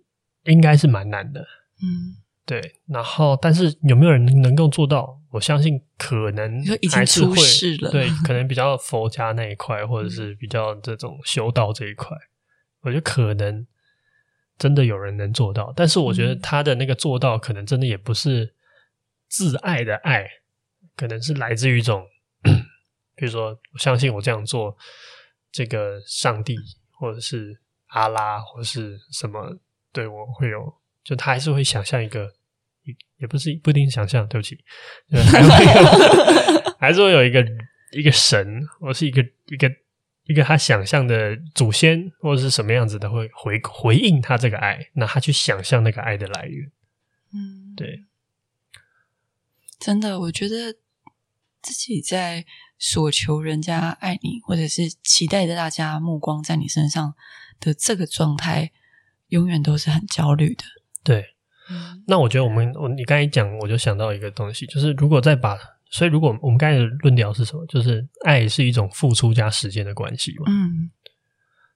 [0.46, 1.42] 应该是蛮难的。
[1.82, 2.16] 嗯，
[2.60, 2.76] 对。
[2.88, 5.20] 然后，但是有没有人能够做到？
[5.30, 7.90] 我相信可能已经出世了。
[7.90, 12.18] 对， 可能比较佛家那一块，或者是比较这种修道这一块，
[12.82, 13.66] 我觉得可能。
[14.58, 18.54] 真的有人能做到，但是我觉得他的那个做到，可能真的也不是
[19.28, 20.30] 自爱的爱，
[20.96, 22.06] 可能是来自于一种，
[23.16, 24.78] 比如说，我相信我这样做，
[25.52, 26.56] 这个上帝
[26.92, 29.58] 或者是阿拉或者是什么
[29.92, 30.72] 对我会有，
[31.04, 32.32] 就他还是会想象一个，
[33.18, 34.58] 也不是不一定想象，对不起，
[35.32, 37.46] 还会有， 还是会有一个
[37.92, 39.72] 一个神，或是一个一个。
[40.26, 46.72] 一个他想象的祖先或者是什么样子的，会回回应他这个爱，那他去想象那个爱的来源。
[47.34, 48.06] 嗯，对，
[49.80, 50.76] 真的，我觉得
[51.62, 52.46] 自己在
[52.78, 57.14] 索求人家爱你，或者是期待着大家目光在你身上
[57.60, 58.72] 的这个状态，
[59.30, 60.64] 永远都是很焦虑的。
[61.04, 61.36] 对，
[61.72, 65.58] 嗯，那我觉得我们我你刚才讲，我就想到一个东西，就是如果再把。
[65.94, 67.66] 所以，如果我们刚才的论调是什么？
[67.66, 70.46] 就是爱是一种付出加时间的关系嘛。
[70.48, 70.90] 嗯，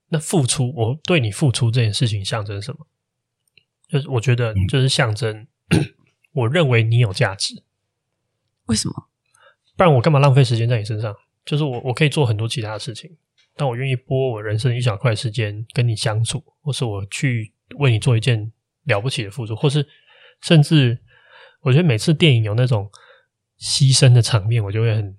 [0.07, 2.87] 那付出，我对你付出这件事情象征什么？
[3.89, 5.45] 就是我觉得，就是象征，
[6.31, 7.61] 我认为你有价值。
[8.67, 8.93] 为什么？
[9.75, 11.13] 不然我干嘛浪费时间在你身上？
[11.43, 13.11] 就是我，我可以做很多其他的事情，
[13.57, 18.49] 但我愿意拨我人生一小块时间跟你相处，或是我去为你做一件
[18.85, 19.85] 了不起的付出，或是
[20.41, 20.99] 甚至，
[21.63, 22.89] 我觉得每次电影有那种。
[23.57, 25.15] 牺牲的场面，我就会很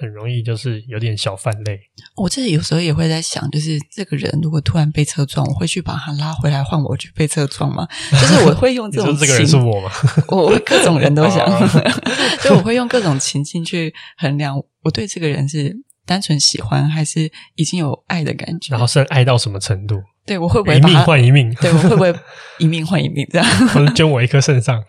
[0.00, 1.80] 很容易，就是有点小泛泪。
[2.14, 7.88] 我这里有时候也会在想，就是这个人如果突然被车撞，我会去把他拉回来，换我去被车撞吗？
[8.12, 9.90] 就是我会用 这种，这个人是我吗？
[10.30, 11.44] 我会各种人都想，
[12.38, 18.70] 所以我会用各种情境去衡量我对这个人是单纯喜欢，还是已经有爱的感觉。
[18.70, 19.96] 然后是爱到什么程度？
[20.30, 21.52] 对，我会不会一命换一命？
[21.56, 22.14] 对，我会不会
[22.60, 23.48] 一命换一命这样？
[23.70, 24.80] 或者捐我一颗肾脏？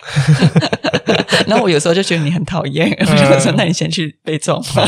[1.48, 4.86] 然后我有时候就觉得你很讨厌， 我就说：“那你先去被撞吧。”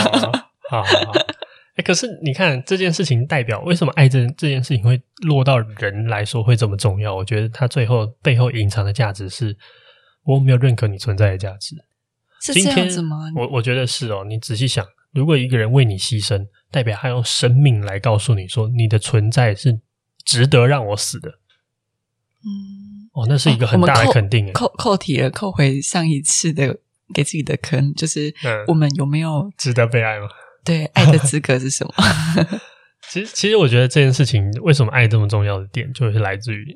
[0.69, 1.11] 好好好。
[1.75, 7.15] 哎，可是你看这件事情代表为什么爱这这件事情会落到人来说会这么重要？
[7.15, 9.57] 我觉得它最后背后隐藏的价值是
[10.23, 11.75] 我没有认可你存在的价值。
[12.41, 13.17] 是这样子吗？
[13.35, 14.23] 我我觉得是哦。
[14.29, 19.79] 你仔细想，如果一个人为你牺牲，代表他用生命来告诉你说你的存在是
[20.25, 21.39] 值得让我死的。
[22.45, 23.09] 嗯。
[23.13, 24.51] 哦，那是一个很大的肯定。
[24.53, 26.79] 扣扣题了，扣回上一次的
[27.13, 28.33] 给自己的坑，就是
[28.67, 30.27] 我们有没有值得被爱吗？
[30.65, 31.93] 对，爱的资格是什么？
[33.11, 36.75] 其实，其实我觉得这件事情为什么爱这么重要的点，就是来自于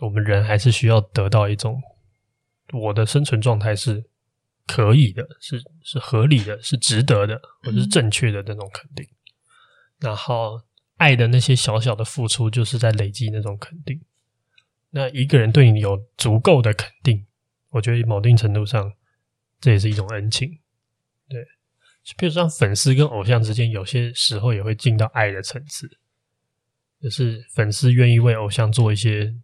[0.00, 1.82] 我们人还是需要得到一种
[2.72, 4.04] 我的生存状态是
[4.68, 9.04] 可以的，是是合理的，是值得的，或者是正确的那种肯定。
[9.04, 9.10] 嗯。
[9.98, 10.60] 然后，
[10.96, 14.00] 爱的那些小小的付出，就是在累积那种肯定。
[14.90, 17.26] 那一个人对你有足够的肯定，
[17.70, 18.92] 我觉得某定程度上，
[19.60, 20.58] 这也是一种恩情。
[21.28, 21.42] 对，
[22.16, 25.98] 比如说像粉丝跟偶像之间，有些时候也会进到爱的层次，
[27.02, 29.34] 就是粉丝愿意为偶像做一些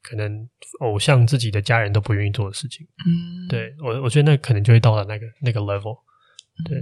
[0.00, 0.48] 可能
[0.80, 2.86] 偶像自己的家人都不愿意做的事情。
[3.04, 5.98] 嗯，对，我我觉得那可能就会到了那个那个 level。
[6.64, 6.80] 对，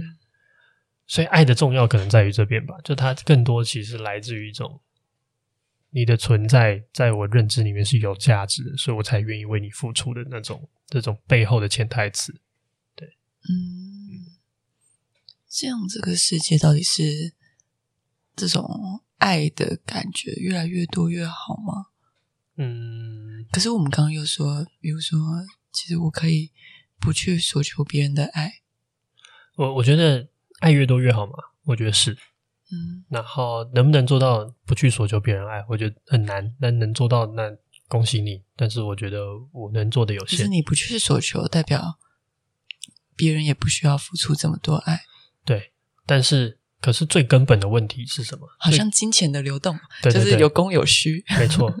[1.07, 4.81] 所以爱的重要可能在于这边吧，就它更多其实来自于一种。
[5.91, 12.41] 你的存在在我认知里面是有价值的，所以我才愿意为你付出的那种这种背后的潜台词。
[12.93, 13.07] 对，
[13.47, 14.35] 嗯，
[15.47, 17.31] 这样这个世界到底是
[18.35, 21.85] 这种爱的感觉越来越多越好吗？
[22.57, 25.17] 嗯，可是我们刚刚又说，比如说，
[25.71, 26.51] 其实我可以
[26.99, 28.63] 不去索求别人的爱。
[29.55, 30.27] 我我觉得
[30.59, 31.33] 爱越多越好嘛？
[31.65, 32.17] 我觉得是。
[32.71, 36.55] 嗯，然后能不能做到不去索求别人爱，我觉得很难。
[36.59, 37.43] 但能做到，那
[37.87, 38.41] 恭喜你。
[38.55, 40.39] 但是我觉得我能做的有限。
[40.39, 41.99] 可是你不去索求，代表
[43.15, 45.01] 别人也不需要付出这么多爱。
[45.43, 45.73] 对，
[46.07, 48.47] 但是可是最根本的问题是什么？
[48.57, 51.23] 好像金钱的流动，对对对，就是有供有需。
[51.37, 51.71] 没错。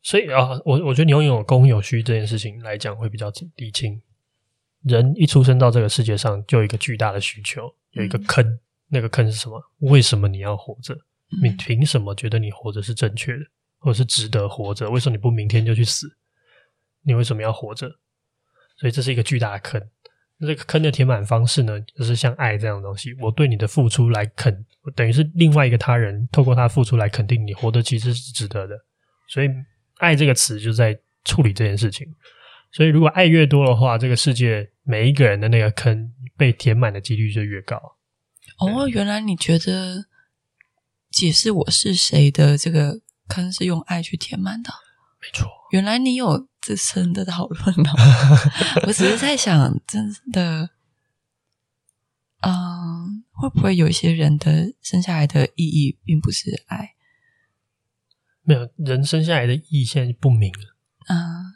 [0.00, 4.00] 所以啊，我我觉得你拥有供有需这件事情来讲会比较理清。
[4.84, 8.44] 人一出生到这个世界上，就有一个巨大的需求，有一个坑。
[8.46, 8.58] 嗯
[8.88, 9.60] 那个坑是什么？
[9.78, 10.94] 为什么你要活着？
[11.42, 13.40] 你凭什么觉得你活着是正确的，
[13.78, 14.88] 或者是值得活着？
[14.88, 16.06] 为什么你不明天就去死？
[17.02, 17.90] 你为什么要活着？
[18.78, 19.82] 所以这是一个巨大的坑。
[20.36, 24.64] 那这个坑的填满方式呢，就是像爱这样的东西，我对你的付出来肯，
[24.94, 28.78] 等于是另外一个他人透过他付出来肯定你活得其实是值得的。
[29.28, 29.48] 所以
[29.98, 32.06] “爱”这个词就在处理这件事情。
[32.70, 37.96] 所以如果爱越多的话，这个世界每一个人的那个坑被填满的几率就越高。
[38.58, 40.06] 哦，原来你觉得
[41.10, 44.70] 解释我是谁的这个坑是用爱去填满的？
[45.20, 45.50] 没错。
[45.70, 47.90] 原来你有自身的讨论呢。
[48.86, 50.70] 我只是在想，真的，
[52.42, 56.94] 嗯，会不会有一些人的生下来的意义并不是爱？
[58.42, 60.73] 没有，人生下来的意义现在不明了。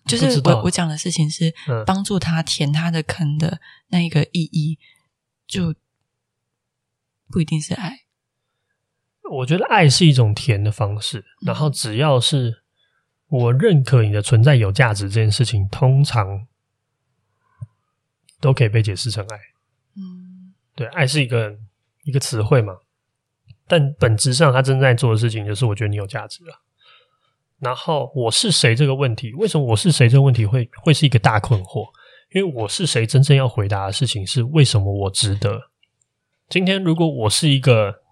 [0.08, 1.54] 嗯，就是我我讲的事情是
[1.86, 4.78] 帮助他填他的坑的那一个意义，
[5.46, 5.74] 就
[7.28, 8.00] 不一定是爱。
[9.30, 12.64] 我觉得爱是一种填的方式，然后只要是。
[13.30, 16.46] 我认可你的存在有价值这件事情，通常
[18.40, 19.36] 都可以被解释成爱。
[19.96, 21.54] 嗯，对，爱是一个
[22.04, 22.72] 一个词汇嘛，
[23.66, 26.62] 但本质上他正在做的事情就是，我觉得你有价值了。
[27.60, 31.88] 然后我是谁这个问题，为什么我是谁这个问题会会是一个大困惑？
[32.32, 35.70] 因为我是谁真正要回答的事情是为什么我值得？
[36.48, 38.02] 今天如果我是一个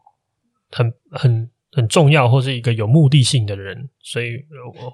[0.71, 1.51] 很很。
[1.73, 4.43] 很重要，或是一个有目的性的人，所以，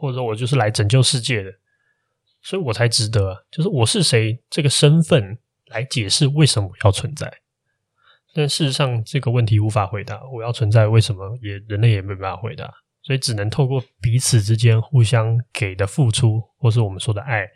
[0.00, 1.52] 或者我就是来拯救世界的，
[2.42, 3.46] 所以我才值得。
[3.52, 7.32] 就是我是谁这个身份来解释为什么要存在。
[8.34, 10.20] 但事实上，这个问题无法回答。
[10.34, 12.68] 我要存在，为什么也人类也没办法回答，
[13.02, 17.48] 所以只能透过彼此之间互相给的付出，或是我们说的爱，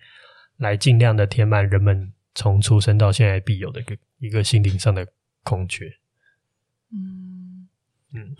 [0.56, 5.06] 来尽量的填满人们从出生到现在必有的一个一个心灵上的
[5.42, 5.86] 空缺。
[6.92, 7.68] 嗯。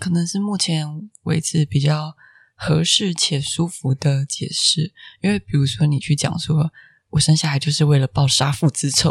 [0.00, 2.16] 可能是目前为止比较
[2.54, 6.72] 合适且舒服的解释，因为比如说你去讲说，
[7.10, 9.10] 我生下来就是为了报杀父之仇，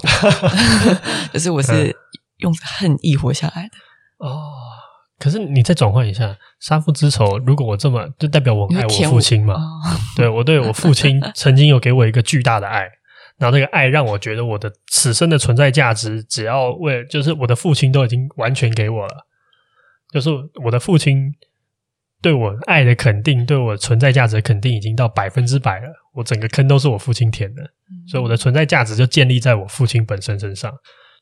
[1.31, 1.95] 可是我是
[2.37, 3.77] 用恨意活下来的。
[4.17, 4.51] 哦，
[5.17, 9.53] 可是你再转换一下，杀父之仇，如果我这么，就代表我爱我父亲嘛？
[9.53, 9.59] 哦、
[10.17, 12.81] 对，我对我父亲 曾经有给我一个巨大的爱，
[13.37, 19.25] 然后那个爱让我觉得我的此生的存在价值，只要为就是我的父亲都已经完全给我了。
[20.13, 20.29] 就是
[20.63, 21.33] 我的父亲
[22.21, 25.87] 对我爱的肯定，对我存在价值的肯定已经到百分之百了。
[26.13, 27.61] 我整个坑都是我父亲填的，
[28.07, 30.73] 所以我的存在价值就建立在我父亲本身身上。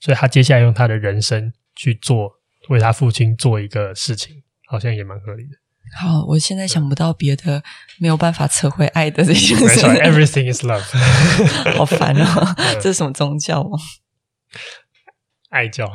[0.02, 2.30] 所以他接下来用他的人生去做，
[2.70, 5.57] 为他父亲做一个事情，好像也蛮合理的。
[5.99, 7.61] 好，我现在想不到别的
[7.99, 9.89] 没有办法测绘爱的这些事情。
[9.89, 10.84] ，Everything is love。
[11.78, 13.78] 好烦哦，这是什么宗教吗？
[15.49, 15.86] 爱教，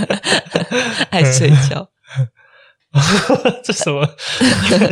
[1.10, 1.90] 爱睡觉。
[3.64, 4.06] 这什么？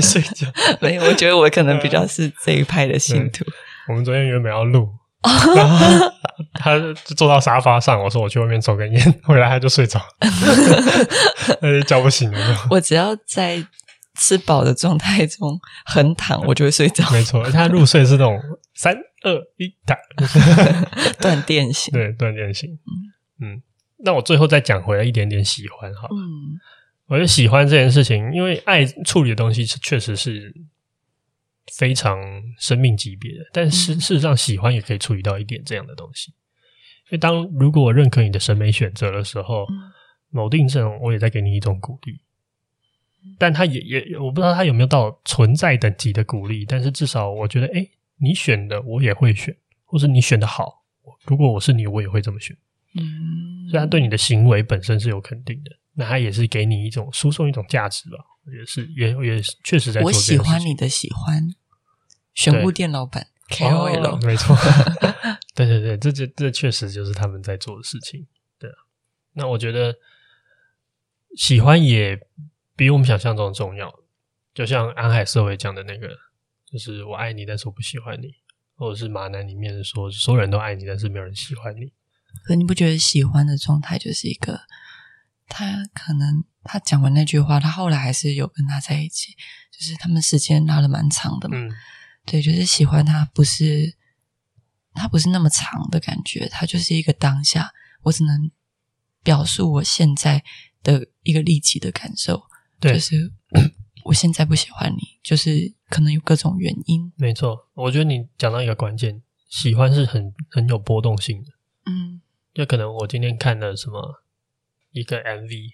[0.00, 0.48] 睡觉？
[0.80, 3.44] 没有，我觉得我可能比较是这一派的信徒。
[3.88, 4.88] 我们昨天原本要录，
[5.54, 5.86] 然后
[6.54, 12.66] 他就坐到沙发上，我说我去外面抽根烟，回来他就睡着， 他就叫不醒了。
[12.70, 13.64] 我只要在
[14.18, 17.08] 吃饱的状态中横躺，我就会睡着。
[17.10, 18.40] 没错，他入睡是那种
[18.74, 19.96] 三二一躺，
[21.20, 21.92] 断电型。
[21.92, 22.70] 对，断电型。
[23.40, 23.62] 嗯，
[24.04, 26.08] 那我最后再讲回来一点点喜欢哈。
[26.10, 26.60] 嗯。
[27.06, 30.50] 我就喜欢这件事情，因为爱处理的东西是确实是
[31.72, 32.18] 非常
[32.58, 36.30] 生命级别的，但是事实上，喜欢也可以处理到一点这样的东西。
[36.30, 39.66] 因为当如果我认可你的审美选择的时候，
[40.30, 42.20] 某定上我也在给你一种鼓励，
[43.38, 50.82] 但他也也我不知道他有没有到存在等级的鼓励，但是至少我觉得，诶，你选的我也会选，或是你选的好，
[51.24, 52.56] 如果我是你，我也会这么选。
[52.96, 55.70] 嗯，所以他对你的行为本身是有肯定的。
[55.96, 58.18] 那他也是给你一种输送一种价值吧，
[58.52, 60.08] 也是也也确实在做。
[60.08, 61.54] 我喜欢你的喜欢，
[62.34, 64.56] 玄武店老板 KOL，哦，没错，
[65.54, 68.26] 对对对，这这这确实就是他们在做的事情。
[68.58, 68.70] 对，
[69.32, 69.94] 那我觉得
[71.36, 72.18] 喜欢也
[72.76, 73.92] 比我们想象中重要。
[74.52, 76.08] 就像安海社会讲的那个，
[76.70, 78.34] 就是我爱你，但是我不喜欢你，
[78.76, 81.92] 或者是马男里面说所有人都爱你，但是没有人喜欢你。
[82.44, 84.60] 可你不觉得喜欢的状态就是一个？
[85.46, 89.36] 他可能他讲完那句话，他后来还是有跟他在一起，
[89.70, 91.56] 就是他们时间拉的蛮长的嘛。
[91.56, 91.70] 嗯，
[92.24, 93.96] 对，就是喜欢他不是
[94.92, 98.50] 他不是那么长的感觉，他就是一个当下，我只能
[99.22, 100.42] 表述我现在
[100.82, 102.44] 的一个立即的感受，
[102.80, 103.32] 对就是
[104.04, 107.12] 我现在不喜欢你，就是可能有各种原因。
[107.16, 111.50] 没错，我觉得你讲到一个关键，喜欢是很很有波动性的。
[111.86, 112.20] 嗯，
[112.52, 114.20] 就可能我今天看了什么。
[114.96, 115.72] 一个 MV，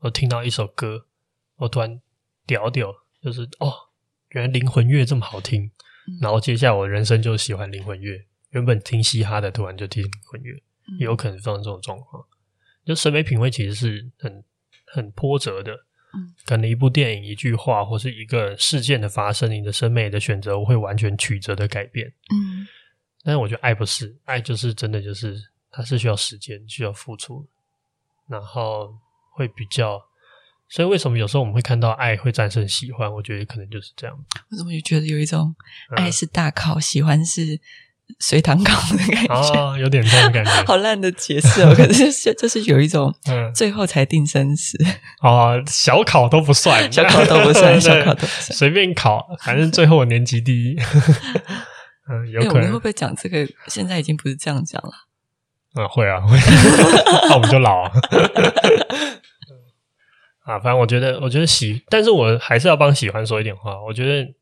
[0.00, 1.06] 我听到一首歌，
[1.56, 2.00] 我突然
[2.46, 2.92] 屌屌，
[3.22, 3.72] 就是哦，
[4.30, 5.64] 原来灵魂乐这么好听，
[6.06, 8.26] 嗯、然后接下来我人生就喜欢灵魂乐。
[8.50, 10.54] 原本听嘻哈的，突然就听灵魂乐，
[10.98, 12.24] 也有可能发生这种状况。
[12.84, 14.44] 就审美品味其实是很
[14.86, 15.72] 很波折的。
[16.12, 22.08] 嗯，可能一部电影、一句话，或是一个事件的发生，你的审美的选择会完全曲折的改变。
[22.08, 22.66] 嗯，
[23.22, 25.36] 但是我觉得爱不是，爱就是真的就是
[25.70, 27.46] 它是需要时间、需要付出，
[28.26, 28.98] 然后
[29.30, 30.00] 会比较。
[30.72, 33.12] 所以为什么有时候我们会看到爱会战胜喜欢？
[33.12, 34.16] 我觉得可能就是这样。
[34.50, 35.52] 我怎么就觉得有一种
[35.96, 37.58] 爱是大考，嗯、喜欢是
[38.20, 39.34] 随堂考的感觉？
[39.34, 40.50] 哦，有点这种感觉。
[40.64, 43.12] 好烂的解释哦， 可是就是有一种
[43.52, 44.78] 最后才定生死。
[45.22, 50.76] 哦，小考都不算， 小考都不算，小考都不算，随便考，反正最后我年级第一。
[52.08, 52.70] 嗯，有可能。
[52.70, 53.44] 会不会讲这个？
[53.66, 54.92] 现在已经不是这样讲了。
[55.74, 56.36] 嗯，会啊，会。
[57.28, 57.92] 那我们就老啊。
[60.44, 63.80] 啊，反正我觉得，我觉得喜，但是我还是要帮喜欢说一点话。
[63.82, 64.34] 我觉得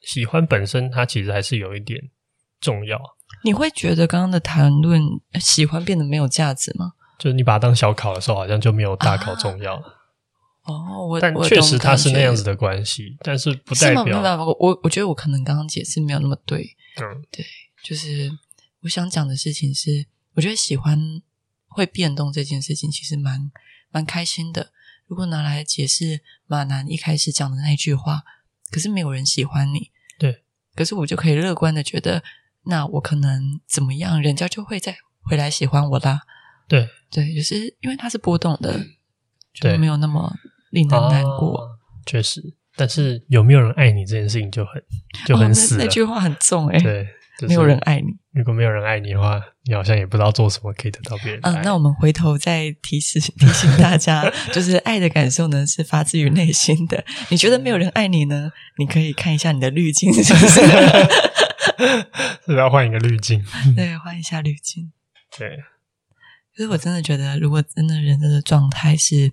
[0.00, 2.00] 喜欢本身，它其实还是有一点
[2.60, 2.98] 重要。
[3.44, 5.02] 你会觉得刚刚的谈论，
[5.38, 6.92] 喜欢变得没有价值吗？
[7.18, 9.74] 就是你把它当小考的时候，好像就没有大考重要。
[9.74, 14.04] 啊、哦，我但确实它是那样子的关系，但是不代表。
[14.04, 14.18] 没有，
[14.58, 16.76] 我我觉得我可能刚刚解释没有那么对。
[17.00, 17.44] 嗯，对，
[17.84, 18.30] 就是
[18.82, 20.06] 我想讲的事情是，
[20.40, 20.98] 我觉得喜欢
[21.68, 23.52] 会变动这件事情，其实蛮
[23.90, 24.72] 蛮开心的。
[25.06, 28.22] 如果拿来解释马南一开始讲的那句话，
[28.70, 30.42] 可是没有人喜欢你，对。
[30.74, 32.22] 可是我就可以乐观的觉得，
[32.62, 36.22] 那我可能怎么样，人家就会再回来喜欢我啦。
[36.66, 38.82] 对对，就是因为它是波动的，
[39.52, 40.34] 就没有那么
[40.70, 41.58] 令人难过。
[41.58, 41.76] 啊，
[42.06, 44.82] 确实，但是有没有人爱你这件事情就很
[45.26, 45.74] 就很死。
[45.74, 47.06] 哦，那，那句话很重诶，对。
[47.48, 48.08] 没有人爱你。
[48.32, 51.40] 如果没有人爱你的话，你好像也不知道做什么可以得到别人。
[51.42, 57.04] 嗯，那我们回头再提示 提醒大家， 就是爱的感受呢，是发自于内心的。
[57.28, 58.50] 你觉得没有人爱你呢？
[58.78, 60.60] 你可以看一下你的滤镜， 是不是？
[60.60, 63.42] 是不是要换一个滤镜？
[63.74, 64.92] 对，换一下滤镜。
[65.36, 65.56] 对。
[66.56, 69.32] 可是我真的觉得，如果真的人的状态是，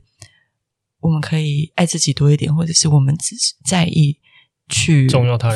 [1.00, 4.20] 我们可以爱自己多一点，或者是我们只是在意。
[4.70, 5.08] 去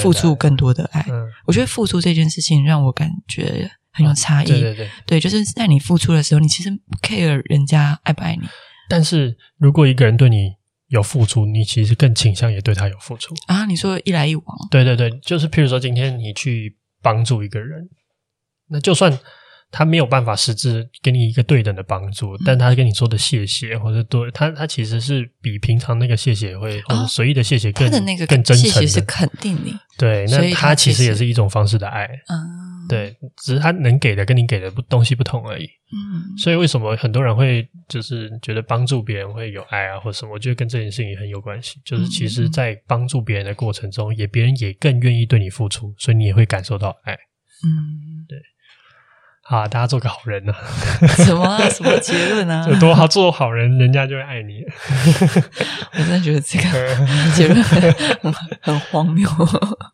[0.02, 4.48] 付出更多的爱，嗯，我觉得付出这件事情让我感觉很有差异。
[4.48, 8.48] 对对对，对，就是在你付出的时候，你其实不 care 人家爱不爱你。
[8.90, 10.54] 但是如果一个人对你
[10.88, 13.66] 有付出，你其实更倾向也对他有付出啊。
[13.66, 17.90] 你说一来一往，对对对，就是譬如说今天你去帮助一个人，
[18.70, 19.20] 那就算。
[19.72, 29.74] 他没有办法实质给你一个对等的帮助，但他跟你说的谢谢或者多他，他其实是比平常那个谢谢会或者随意的谢谢更、哦、他的那个更真诚的，谢谢是肯定你。
[29.98, 32.06] 对，那他其实也是一种方式的爱。
[32.06, 35.64] 嗯，对，只是他能给的跟你给的不东西不同而已。
[35.64, 40.34] 嗯，所以为什么很多人会就是觉得帮助别人会有爱啊，或什么？
[40.34, 41.80] 我觉得跟这件事情也很有关系。
[41.86, 47.14] 就是其实，在帮助别人的过程中，也别人也更愿意对你付出，所以你也会感受到爱。
[47.14, 47.70] 嗯，
[48.00, 48.11] 对。
[49.52, 49.68] 啊！
[49.68, 51.08] 大家做个好人呢、啊？
[51.26, 51.60] 什么啊？
[51.70, 52.66] 什么结论啊？
[52.72, 54.62] 就多好做好人，人家就会爱你。
[55.92, 59.28] 我真的觉得这个结论很很荒谬。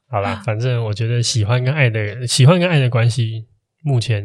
[0.10, 3.48] 好啦，反正我觉得喜欢跟爱的喜欢跟爱的关系，
[3.84, 4.24] 目前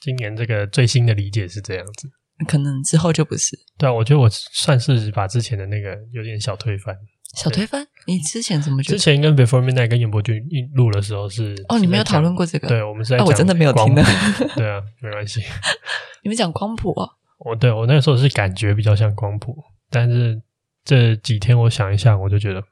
[0.00, 2.10] 今年这个最新的理解是这样子。
[2.48, 3.56] 可能之后就不是。
[3.78, 6.92] 对啊，我觉得我算是把之前的那个有点小推翻。
[7.34, 7.86] 小推翻？
[8.06, 8.98] 你之前怎么觉得？
[8.98, 12.68] 之前跟 Before Midnight 跟严伯君一录的时候是哦，你没有讨论过这个？
[12.68, 14.02] 对，我们是在我真的没有听的。
[14.56, 15.40] 对啊，没关系。
[16.22, 17.10] 你们讲光谱哦？
[17.38, 19.56] 我对我那个时候是感觉比较像光谱，
[19.90, 20.40] 但是
[20.84, 22.62] 这几天我想一下，我就觉得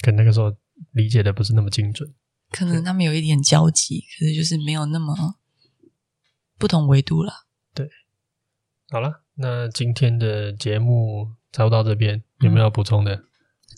[0.00, 0.52] 跟那个时候
[0.92, 2.08] 理解的不是那么精准。
[2.50, 5.36] 可能他们有一点交集，可是就是没有那么
[6.58, 7.32] 不同维度了。
[7.74, 7.88] 对，
[8.90, 13.14] 好了，那今天的节目差不多到这边，有没有要补充的？
[13.14, 13.24] 嗯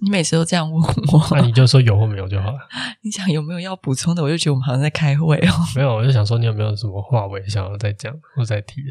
[0.01, 2.59] 你每次都这样问我，那你就说有或没有就好了。
[3.03, 5.53] 你想有没有要补充的，我就觉得我们好像在开会哦。
[5.76, 8.82] 没有，我就想说你有没有什么话我也想要再讲或再提。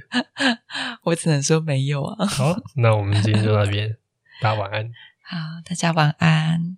[1.04, 2.26] 我只能说没有啊。
[2.26, 3.98] 好，那我们今天就到这边，
[4.42, 4.92] 大家晚安。
[5.24, 5.38] 好，
[5.68, 6.78] 大家晚安。